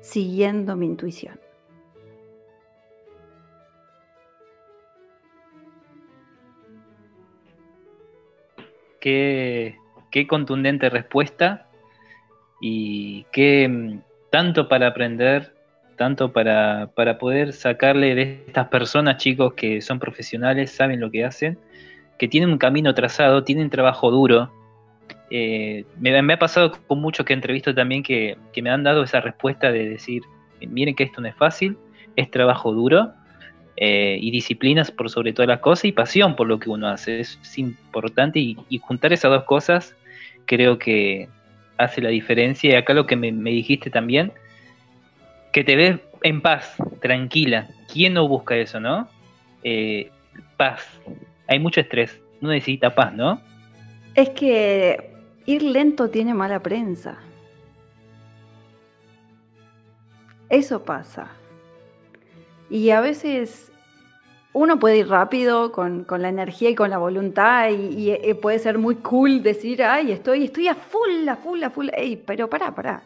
siguiendo 0.00 0.76
mi 0.76 0.86
intuición. 0.86 1.45
Qué, 10.10 10.26
contundente 10.26 10.90
respuesta 10.90 11.66
y 12.60 13.24
qué 13.32 13.68
mm, 13.68 14.00
tanto 14.30 14.68
para 14.68 14.88
aprender, 14.88 15.54
tanto 15.96 16.32
para, 16.32 16.90
poder 17.18 17.52
sacarle 17.52 18.14
de 18.14 18.44
estas 18.48 18.68
personas, 18.68 19.18
chicos, 19.18 19.54
que 19.54 19.80
son 19.80 19.98
profesionales, 19.98 20.72
saben 20.72 21.00
lo 21.00 21.10
que 21.10 21.24
hacen, 21.24 21.58
que 22.18 22.28
tienen 22.28 22.50
un 22.50 22.58
camino 22.58 22.94
trazado, 22.94 23.44
tienen 23.44 23.70
trabajo 23.70 24.10
duro. 24.10 24.50
Eh, 25.30 25.84
me, 25.98 26.32
ha 26.32 26.38
pasado 26.38 26.72
con 26.86 27.00
muchos 27.00 27.24
que 27.24 27.32
entrevisto 27.32 27.74
también 27.74 28.02
que, 28.02 28.36
que 28.52 28.62
me 28.62 28.70
han 28.70 28.82
dado 28.82 29.04
esa 29.04 29.20
respuesta 29.20 29.70
de 29.70 29.88
decir, 29.88 30.22
miren 30.60 30.94
que 30.96 31.04
esto 31.04 31.20
no 31.20 31.28
es 31.28 31.36
fácil, 31.36 31.78
es 32.16 32.30
trabajo 32.30 32.72
duro, 32.72 33.12
eh, 33.76 34.18
y 34.20 34.30
disciplinas 34.30 34.90
por 34.90 35.10
sobre 35.10 35.34
todas 35.34 35.48
las 35.48 35.60
cosas 35.60 35.84
y 35.84 35.92
pasión 35.92 36.34
por 36.34 36.46
lo 36.46 36.58
que 36.58 36.70
uno 36.70 36.88
hace. 36.88 37.20
Es, 37.20 37.58
importante 37.58 38.38
y, 38.38 38.56
juntar 38.80 39.12
esas 39.12 39.30
dos 39.30 39.44
cosas 39.44 39.94
creo 40.46 40.78
que 40.78 41.28
hace 41.76 42.00
la 42.00 42.08
diferencia. 42.08 42.70
Y 42.70 42.74
acá 42.74 42.94
lo 42.94 43.06
que 43.06 43.16
me, 43.16 43.30
dijiste 43.50 43.90
también, 43.90 44.32
que 45.52 45.62
te 45.62 45.76
ves 45.76 45.98
en 46.22 46.40
paz, 46.40 46.74
tranquila. 47.00 47.68
¿Quién 47.92 48.14
no 48.14 48.26
busca 48.26 48.56
eso, 48.56 48.80
no? 48.80 49.08
Eh, 49.62 50.10
paz. 50.56 50.86
Hay 51.46 51.58
mucho 51.58 51.80
estrés. 51.80 52.18
Uno 52.40 52.52
necesita 52.52 52.94
paz, 52.94 53.12
¿no? 53.14 53.40
Es 54.14 54.30
que 54.30 55.10
ir 55.44 55.62
lento 55.62 56.08
tiene 56.08 56.32
mala 56.32 56.60
prensa. 56.60 57.18
Eso 60.48 60.84
pasa. 60.84 61.28
Y 62.68 62.90
a 62.90 63.00
veces 63.00 63.70
uno 64.52 64.78
puede 64.78 64.98
ir 64.98 65.08
rápido 65.08 65.70
con, 65.70 66.06
la 66.08 66.28
energía 66.28 66.70
y 66.70 66.74
con 66.74 66.88
la 66.88 66.98
voluntad 66.98 67.68
y, 67.70 68.10
eh, 68.10 68.34
puede 68.34 68.58
ser 68.58 68.78
muy 68.78 68.96
cool 68.96 69.42
decir, 69.42 69.82
ay, 69.82 70.12
estoy, 70.12 70.44
estoy 70.44 70.68
a 70.68 70.74
full, 70.74 71.28
a 71.28 71.36
full, 71.36 71.62
a 71.62 71.70
full. 71.70 71.88
Ey, 71.92 72.16
pero 72.16 72.48
pará, 72.48 72.74
pará. 72.74 73.02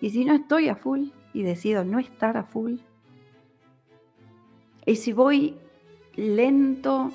Y 0.00 0.10
si 0.10 0.24
no 0.24 0.34
estoy 0.34 0.68
a 0.68 0.76
full 0.76 1.08
y 1.34 1.42
decido 1.42 1.84
no 1.84 1.98
estar 1.98 2.36
a 2.36 2.44
full. 2.44 2.76
Y 4.86 4.96
si 4.96 5.12
voy 5.12 5.56
lento, 6.14 7.10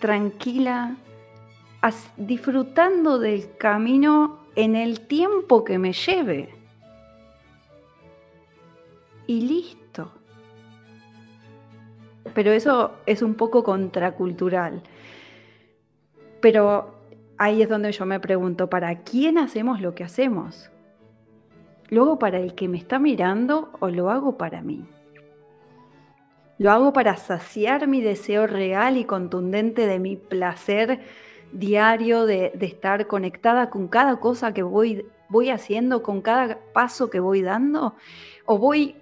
tranquila, 0.00 0.96
disfrutando 2.16 3.18
del 3.18 3.56
camino 3.56 4.38
en 4.54 4.76
el 4.76 5.00
tiempo 5.00 5.64
que 5.64 5.78
me 5.78 5.92
lleve. 5.92 6.54
Y 9.26 9.40
listo 9.40 9.81
pero 12.34 12.52
eso 12.52 12.92
es 13.06 13.22
un 13.22 13.34
poco 13.34 13.62
contracultural. 13.62 14.82
Pero 16.40 16.94
ahí 17.38 17.62
es 17.62 17.68
donde 17.68 17.92
yo 17.92 18.06
me 18.06 18.20
pregunto, 18.20 18.68
¿para 18.68 19.02
quién 19.02 19.38
hacemos 19.38 19.80
lo 19.80 19.94
que 19.94 20.04
hacemos? 20.04 20.70
¿Lo 21.88 22.18
para 22.18 22.38
el 22.38 22.54
que 22.54 22.68
me 22.68 22.78
está 22.78 22.98
mirando 22.98 23.70
o 23.80 23.88
lo 23.88 24.10
hago 24.10 24.38
para 24.38 24.62
mí? 24.62 24.86
¿Lo 26.58 26.70
hago 26.70 26.92
para 26.92 27.16
saciar 27.16 27.86
mi 27.86 28.00
deseo 28.00 28.46
real 28.46 28.96
y 28.96 29.04
contundente 29.04 29.86
de 29.86 29.98
mi 29.98 30.16
placer 30.16 31.00
diario 31.52 32.24
de, 32.24 32.52
estar 32.60 33.06
conectada 33.06 33.68
con 33.68 33.88
cada 33.88 34.20
cosa 34.20 34.54
que 34.54 34.62
voy, 34.62 35.06
voy 35.28 35.50
haciendo, 35.50 36.02
con 36.02 36.22
cada 36.22 36.58
paso 36.72 37.10
que 37.10 37.20
voy 37.20 37.42
dando? 37.42 37.94
¿O 38.46 38.58
voy 38.58 38.96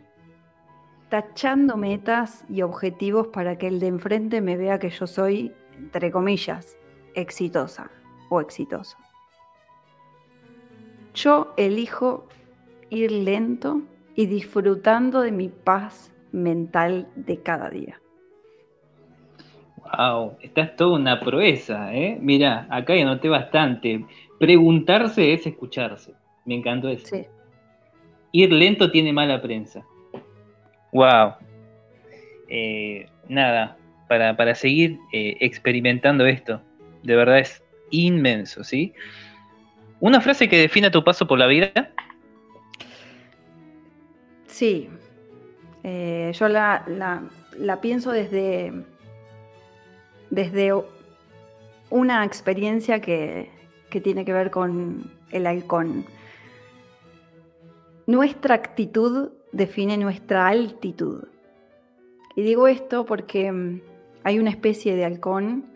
tachando 1.11 1.77
metas 1.77 2.45
y 2.49 2.63
objetivos 2.63 3.27
para 3.27 3.59
que 3.59 3.67
el 3.67 3.81
de 3.81 3.89
enfrente 3.89 4.41
me 4.41 4.57
vea 4.57 4.79
que 4.79 4.91
yo 4.91 5.07
soy, 5.07 5.53
entre 5.77 6.11
comillas, 6.11 6.79
exitosa 7.15 7.91
o 8.31 8.41
exitoso. 8.41 8.97
Yo 11.15 11.53
elijo 11.57 12.29
ir 12.89 13.11
lento 13.11 13.83
y 14.15 14.27
disfrutando 14.27 15.21
de 15.21 15.33
mi 15.33 15.49
paz 15.49 16.13
mental 16.33 17.09
de 17.17 17.43
cada 17.43 17.69
día. 17.69 18.01
Wow, 19.99 20.37
esta 20.41 20.61
es 20.61 20.77
toda 20.77 20.97
una 20.97 21.19
proeza, 21.19 21.93
¿eh? 21.93 22.17
Mira, 22.21 22.69
acá 22.71 22.95
ya 22.95 23.05
noté 23.05 23.29
bastante. 23.29 24.07
Preguntarse 24.39 25.33
es 25.33 25.45
escucharse. 25.45 26.15
Me 26.45 26.55
encantó 26.55 26.89
eso. 26.89 27.17
Ir 28.31 28.53
lento 28.53 28.93
tiene 28.93 29.13
mala 29.13 29.43
prensa. 29.43 29.85
Wow. 30.93 31.35
eh, 32.49 33.07
nada, 33.29 33.77
para, 34.09 34.55
seguir 34.55 34.99
eh, 35.13 35.37
experimentando 35.41 36.27
esto. 36.27 36.61
De 37.03 37.15
verdad 37.15 37.39
es 37.39 37.63
inmenso, 37.91 38.65
¿sí? 38.65 38.93
¿Una 40.01 40.21
frase 40.21 40.49
que 40.49 40.59
defina 40.59 40.91
tu 40.91 41.05
paso 41.05 41.27
por 41.27 41.39
la 41.39 41.47
vida? 41.47 41.93
Sí. 44.47 44.89
Eh, 45.85 46.33
yo 46.35 46.49
la, 46.49 46.83
pienso 47.81 48.11
desde, 48.11 48.73
desde 50.31 50.73
una 51.91 52.25
experiencia 52.25 53.01
que, 53.01 53.49
que 53.91 54.01
tiene 54.01 54.25
que 54.25 54.33
ver 54.33 54.51
con 54.51 55.11
el 55.31 55.47
halcón. 55.47 56.05
Nuestra 58.07 58.57
actitud 58.57 59.31
define 59.53 59.97
nuestra 59.97 60.49
altitud. 60.49 61.25
Y 62.37 62.43
digo 62.43 62.69
esto 62.69 63.05
porque 63.05 63.51
mm, 63.51 63.81
hay 64.25 64.39
una 64.39 64.51
especie 64.51 64.95
de 64.95 65.05
halcón 65.05 65.67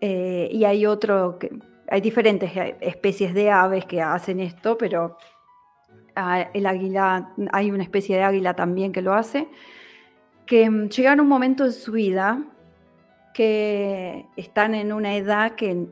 eh, 0.00 0.48
y 0.52 0.64
hay 0.64 0.86
otro, 0.86 1.38
que, 1.38 1.50
hay 1.88 2.00
diferentes 2.00 2.56
eh, 2.56 2.76
especies 2.80 3.34
de 3.34 3.50
aves 3.50 3.84
que 3.84 4.02
hacen 4.02 4.40
esto, 4.40 4.76
pero 4.76 5.16
ah, 6.16 6.48
el 6.52 6.66
águila, 6.66 7.32
hay 7.52 7.70
una 7.70 7.82
especie 7.82 8.16
de 8.16 8.22
águila 8.22 8.54
también 8.54 8.92
que 8.92 9.02
lo 9.02 9.14
hace, 9.14 9.48
que 10.46 10.68
mm, 10.68 10.88
llegan 10.88 11.20
un 11.20 11.28
momento 11.28 11.64
en 11.64 11.72
su 11.72 11.92
vida 11.92 12.44
que 13.34 14.26
están 14.36 14.74
en 14.74 14.92
una 14.92 15.14
edad 15.14 15.52
que, 15.52 15.86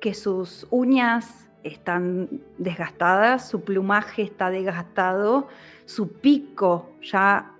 que 0.00 0.14
sus 0.14 0.66
uñas 0.70 1.47
están 1.62 2.28
desgastadas, 2.58 3.48
su 3.48 3.62
plumaje 3.62 4.22
está 4.22 4.50
desgastado, 4.50 5.48
su 5.84 6.12
pico 6.12 6.90
ya 7.02 7.52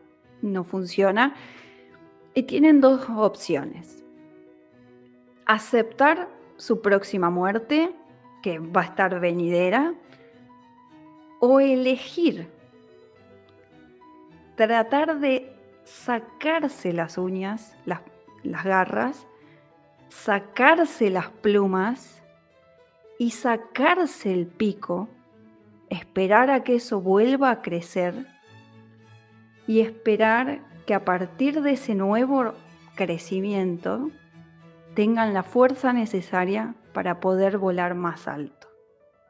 no 0.42 0.64
funciona. 0.64 1.34
Y 2.34 2.44
tienen 2.44 2.80
dos 2.80 3.08
opciones. 3.08 4.04
Aceptar 5.46 6.28
su 6.56 6.80
próxima 6.80 7.30
muerte, 7.30 7.94
que 8.42 8.58
va 8.58 8.82
a 8.82 8.84
estar 8.84 9.18
venidera, 9.18 9.94
o 11.40 11.60
elegir 11.60 12.48
tratar 14.58 15.20
de 15.20 15.54
sacarse 15.84 16.92
las 16.92 17.16
uñas, 17.16 17.76
las, 17.84 18.00
las 18.42 18.64
garras, 18.64 19.26
sacarse 20.08 21.10
las 21.10 21.28
plumas 21.28 22.17
y 23.18 23.32
sacarse 23.32 24.32
el 24.32 24.46
pico, 24.46 25.08
esperar 25.90 26.50
a 26.50 26.62
que 26.62 26.76
eso 26.76 27.00
vuelva 27.00 27.50
a 27.50 27.62
crecer 27.62 28.26
y 29.66 29.80
esperar 29.80 30.60
que 30.86 30.94
a 30.94 31.04
partir 31.04 31.60
de 31.60 31.72
ese 31.72 31.94
nuevo 31.94 32.54
crecimiento 32.94 34.10
tengan 34.94 35.34
la 35.34 35.42
fuerza 35.42 35.92
necesaria 35.92 36.74
para 36.92 37.20
poder 37.20 37.58
volar 37.58 37.94
más 37.94 38.26
alto 38.28 38.68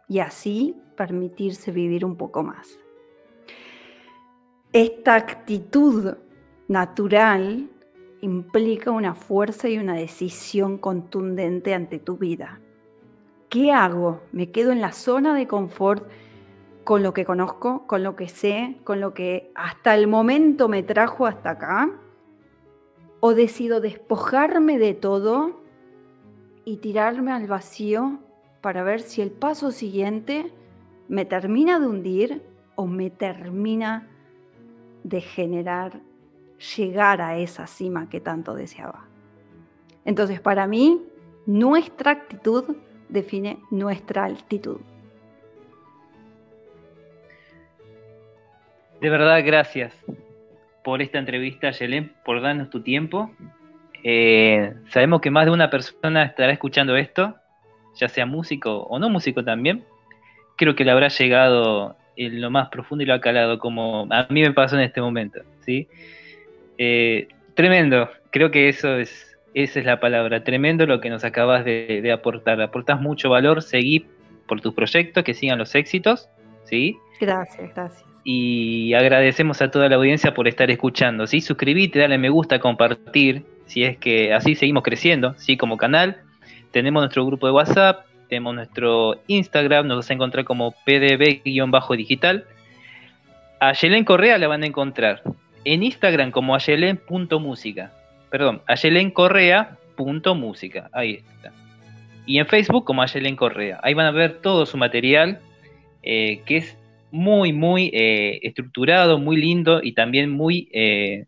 y 0.07 0.20
así 0.20 0.77
permitirse 0.96 1.70
vivir 1.70 2.05
un 2.05 2.16
poco 2.16 2.42
más. 2.42 2.79
Esta 4.72 5.14
actitud 5.14 6.16
natural 6.68 7.70
implica 8.20 8.90
una 8.90 9.14
fuerza 9.14 9.68
y 9.68 9.79
una 9.79 9.94
decisión 9.94 10.79
contundente 10.79 11.74
ante 11.74 11.98
tu 11.98 12.16
vida. 12.16 12.61
¿Qué 13.49 13.73
hago? 13.73 14.21
¿Me 14.31 14.51
quedo 14.51 14.73
en 14.73 14.83
la 14.83 14.93
zona 14.93 15.35
de 15.35 15.47
confort 15.47 16.07
con 16.85 17.03
lo 17.03 17.15
que 17.15 17.25
conozco, 17.25 17.87
con 17.87 18.03
lo 18.03 18.15
que 18.15 18.29
sé, 18.29 18.77
con 18.85 19.01
lo 19.01 19.15
que 19.15 19.51
hasta 19.55 19.95
el 19.95 20.07
momento 20.07 20.69
me 20.69 20.83
trajo 20.83 21.27
hasta 21.27 21.51
acá? 21.51 21.91
¿O 23.21 23.33
decido 23.35 23.81
despojarme 23.81 24.79
de 24.79 24.93
todo 24.93 25.63
y 26.67 26.77
tirarme 26.77 27.33
al 27.33 27.47
vacío 27.47 28.19
para 28.61 28.83
ver 28.83 29.01
si 29.01 29.23
el 29.23 29.31
paso 29.31 29.71
siguiente 29.71 30.53
me 31.09 31.25
termina 31.25 31.81
de 31.81 31.87
hundir 31.87 32.43
o 32.75 32.87
me 32.87 33.09
termina 33.09 34.09
de 35.05 35.23
generar 35.23 36.03
llegar 36.77 37.23
a 37.23 37.39
esa 37.39 37.67
cima 37.67 38.11
que 38.11 38.21
tanto 38.21 38.55
deseaba? 38.55 39.07
Entonces, 40.05 40.39
para 40.39 40.67
mí, 40.67 41.03
nuestra 41.47 42.11
actitud 42.11 42.77
define 43.09 43.59
nuestra 43.71 44.25
altitud. 44.25 44.81
De 49.01 49.11
verdad, 49.11 49.42
gracias 49.44 49.94
por 50.83 51.03
esta 51.03 51.18
entrevista, 51.18 51.71
Yelén, 51.71 52.12
por 52.25 52.40
darnos 52.40 52.71
tu 52.71 52.83
tiempo. 52.83 53.31
Eh, 54.03 54.75
sabemos 54.88 55.21
que 55.21 55.31
más 55.31 55.44
de 55.44 55.53
una 55.53 55.71
persona 55.71 56.25
estará 56.25 56.53
escuchando 56.53 56.97
esto, 56.97 57.37
ya 57.94 58.09
sea 58.09 58.27
músico 58.27 58.83
o 58.85 58.99
no 58.99 59.09
músico 59.09 59.44
también. 59.44 59.85
Creo 60.57 60.75
que 60.75 60.85
le 60.85 60.90
habrá 60.90 61.09
llegado 61.09 61.97
en 62.16 62.40
lo 62.40 62.51
más 62.51 62.68
profundo 62.68 63.05
y 63.05 63.07
lo 63.07 63.14
ha 63.14 63.21
calado, 63.21 63.59
como 63.59 64.09
a 64.11 64.27
mí 64.31 64.42
me 64.42 64.53
pasó 64.53 64.77
en 64.77 64.83
este 64.83 65.01
momento. 65.01 65.40
¿sí? 65.61 65.88
Eh, 66.77 67.29
tremendo, 67.55 68.11
creo 68.31 68.51
que 68.51 68.68
eso 68.68 68.97
es, 68.97 69.38
esa 69.62 69.81
es 69.81 69.87
la 69.87 70.01
palabra, 70.01 70.44
tremendo 70.44 70.87
lo 70.87 71.01
que 71.01 71.11
nos 71.11 71.25
acabas 71.25 71.64
de, 71.64 72.01
de 72.03 72.12
aportar. 72.12 72.61
Aportas 72.61 73.01
mucho 73.01 73.31
valor, 73.31 73.62
seguí 73.62 74.07
por 74.47 74.61
tus 74.61 74.75
proyectos, 74.75 75.25
que 75.25 75.35
sigan 75.35 75.59
los 75.59 75.75
éxitos. 75.75 76.29
¿sí? 76.64 76.97
Gracias, 77.21 77.75
gracias 77.75 78.09
y 78.31 78.92
agradecemos 78.92 79.62
a 79.62 79.71
toda 79.71 79.88
la 79.88 79.97
audiencia 79.97 80.35
por 80.35 80.49
estar 80.49 80.71
escuchando. 80.71 81.27
¿sí? 81.27 81.40
Suscribite, 81.40 81.99
dale 81.99 82.18
me 82.18 82.29
gusta, 82.29 82.59
compartir, 82.59 83.47
si 83.64 83.85
es 83.85 83.97
que 83.97 84.35
así 84.35 84.55
seguimos 84.55 84.83
creciendo, 84.83 85.33
¿sí? 85.38 85.57
como 85.57 85.79
canal. 85.79 86.18
Tenemos 86.71 87.01
nuestro 87.01 87.25
grupo 87.25 87.47
de 87.47 87.55
WhatsApp, 87.55 88.05
tenemos 88.29 88.55
nuestro 88.55 89.23
Instagram, 89.29 89.87
nos 89.87 89.97
vas 89.97 90.11
a 90.11 90.12
encontrar 90.12 90.44
como 90.44 90.75
pdb-digital. 90.85 92.44
A 93.61 93.73
Yelen 93.73 94.05
Correa 94.05 94.37
la 94.37 94.47
van 94.47 94.62
a 94.62 94.66
encontrar 94.66 95.23
en 95.64 95.83
Instagram 95.83 96.31
como 96.31 96.55
ayelen.música. 96.55 97.92
Perdón, 98.31 98.62
ayelencorrea.música. 98.67 100.88
Ahí 100.93 101.23
está. 101.35 101.53
Y 102.27 102.38
en 102.38 102.47
Facebook 102.47 102.85
como 102.85 103.03
Ayelen 103.03 103.37
Correa. 103.37 103.81
Ahí 103.83 103.95
van 103.95 104.07
a 104.07 104.11
ver 104.11 104.41
todo 104.43 104.67
su 104.67 104.77
material, 104.77 105.41
eh, 106.03 106.43
que 106.45 106.59
es 106.59 106.77
muy, 107.11 107.55
muy 107.55 107.91
eh, 107.95 108.38
estructurado, 108.43 109.19
muy 109.19 109.38
lindo 109.38 109.81
y 109.83 109.93
también 109.93 110.31
muy, 110.31 110.69
eh, 110.73 111.25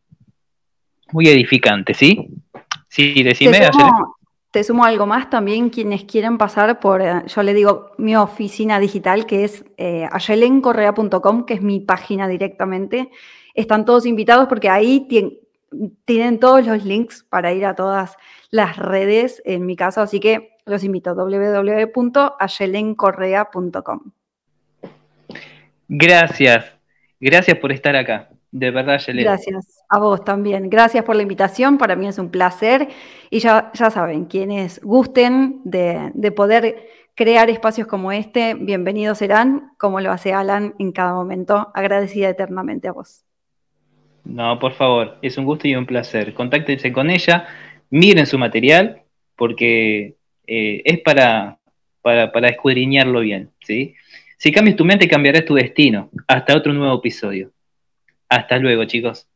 muy 1.11 1.27
edificante, 1.29 1.95
¿sí? 1.95 2.29
Sí, 2.89 3.23
decime. 3.23 3.61
Te 4.51 4.63
sumo, 4.65 4.85
algo 4.85 5.07
más 5.07 5.31
también, 5.31 5.71
quienes 5.71 6.05
quieren 6.05 6.37
pasar 6.37 6.81
por, 6.81 7.25
yo 7.25 7.43
le 7.45 7.55
digo, 7.55 7.93
mi 7.99 8.17
oficina 8.17 8.81
digital, 8.81 9.25
que 9.25 9.45
es 9.45 9.65
ayelencorrea.com, 9.79 11.47
que 11.47 11.55
es 11.55 11.63
mi 11.63 11.79
página 11.79 12.27
directamente. 12.27 13.13
Están 13.55 13.85
todos 13.85 14.07
invitados 14.07 14.49
porque 14.49 14.69
ahí 14.69 15.07
tienen 16.05 16.39
todos 16.39 16.65
los 16.67 16.85
links 16.85 17.25
para 17.29 17.53
ir 17.53 17.67
a 17.67 17.75
todas 17.75 18.17
las 18.51 18.77
redes, 18.77 19.43
en 19.45 19.67
mi 19.67 19.75
caso, 19.77 20.01
así 20.01 20.21
que 20.21 20.57
los 20.67 20.85
invito, 20.85 21.15
www.ayelencorrea.com. 21.15 24.01
Gracias, 25.89 26.67
gracias 27.19 27.59
por 27.59 27.73
estar 27.73 27.97
acá. 27.97 28.29
De 28.53 28.71
verdad, 28.71 28.99
Yelena. 28.99 29.31
Gracias 29.31 29.83
a 29.89 29.99
vos 30.01 30.25
también. 30.25 30.69
Gracias 30.71 31.05
por 31.05 31.15
la 31.15 31.23
invitación. 31.23 31.79
Para 31.79 31.95
mí 31.95 32.09
es 32.09 32.19
un 32.19 32.31
placer. 32.31 32.89
Y 33.31 33.39
ya, 33.39 33.71
ya 33.75 33.91
saben, 33.91 34.25
quienes 34.25 34.81
gusten 34.81 35.61
de, 35.65 36.11
de 36.15 36.33
poder 36.33 36.89
crear 37.15 37.49
espacios 37.49 37.87
como 37.87 38.11
este, 38.13 38.55
bienvenidos 38.55 39.19
serán, 39.19 39.73
como 39.79 40.01
lo 40.01 40.11
hace 40.11 40.33
Alan 40.33 40.75
en 40.79 40.91
cada 40.91 41.15
momento. 41.15 41.71
Agradecida 41.75 42.29
eternamente 42.29 42.89
a 42.89 42.93
vos. 42.93 43.25
No, 44.25 44.59
por 44.59 44.75
favor, 44.75 45.19
es 45.23 45.39
un 45.39 45.45
gusto 45.45 45.67
y 45.69 45.75
un 45.75 45.87
placer. 45.87 46.35
Contáctense 46.35 46.93
con 46.93 47.11
ella, 47.11 47.47
miren 47.91 48.27
su 48.27 48.39
material, 48.39 49.03
porque 49.37 50.17
eh, 50.47 50.83
es 50.85 51.01
para, 51.01 51.59
para, 52.03 52.33
para 52.33 52.49
escudriñarlo 52.49 53.21
bien, 53.21 53.51
¿sí? 53.61 53.95
Si 54.37 54.53
cambias 54.53 54.77
tu 54.77 54.85
mente, 54.85 55.09
cambiarás 55.09 55.45
tu 55.45 55.55
destino. 55.55 56.11
Hasta 56.27 56.57
otro 56.57 56.73
nuevo 56.73 56.99
episodio. 56.99 57.53
Hasta 58.29 58.59
luego, 58.59 58.85
chicos. 58.85 59.30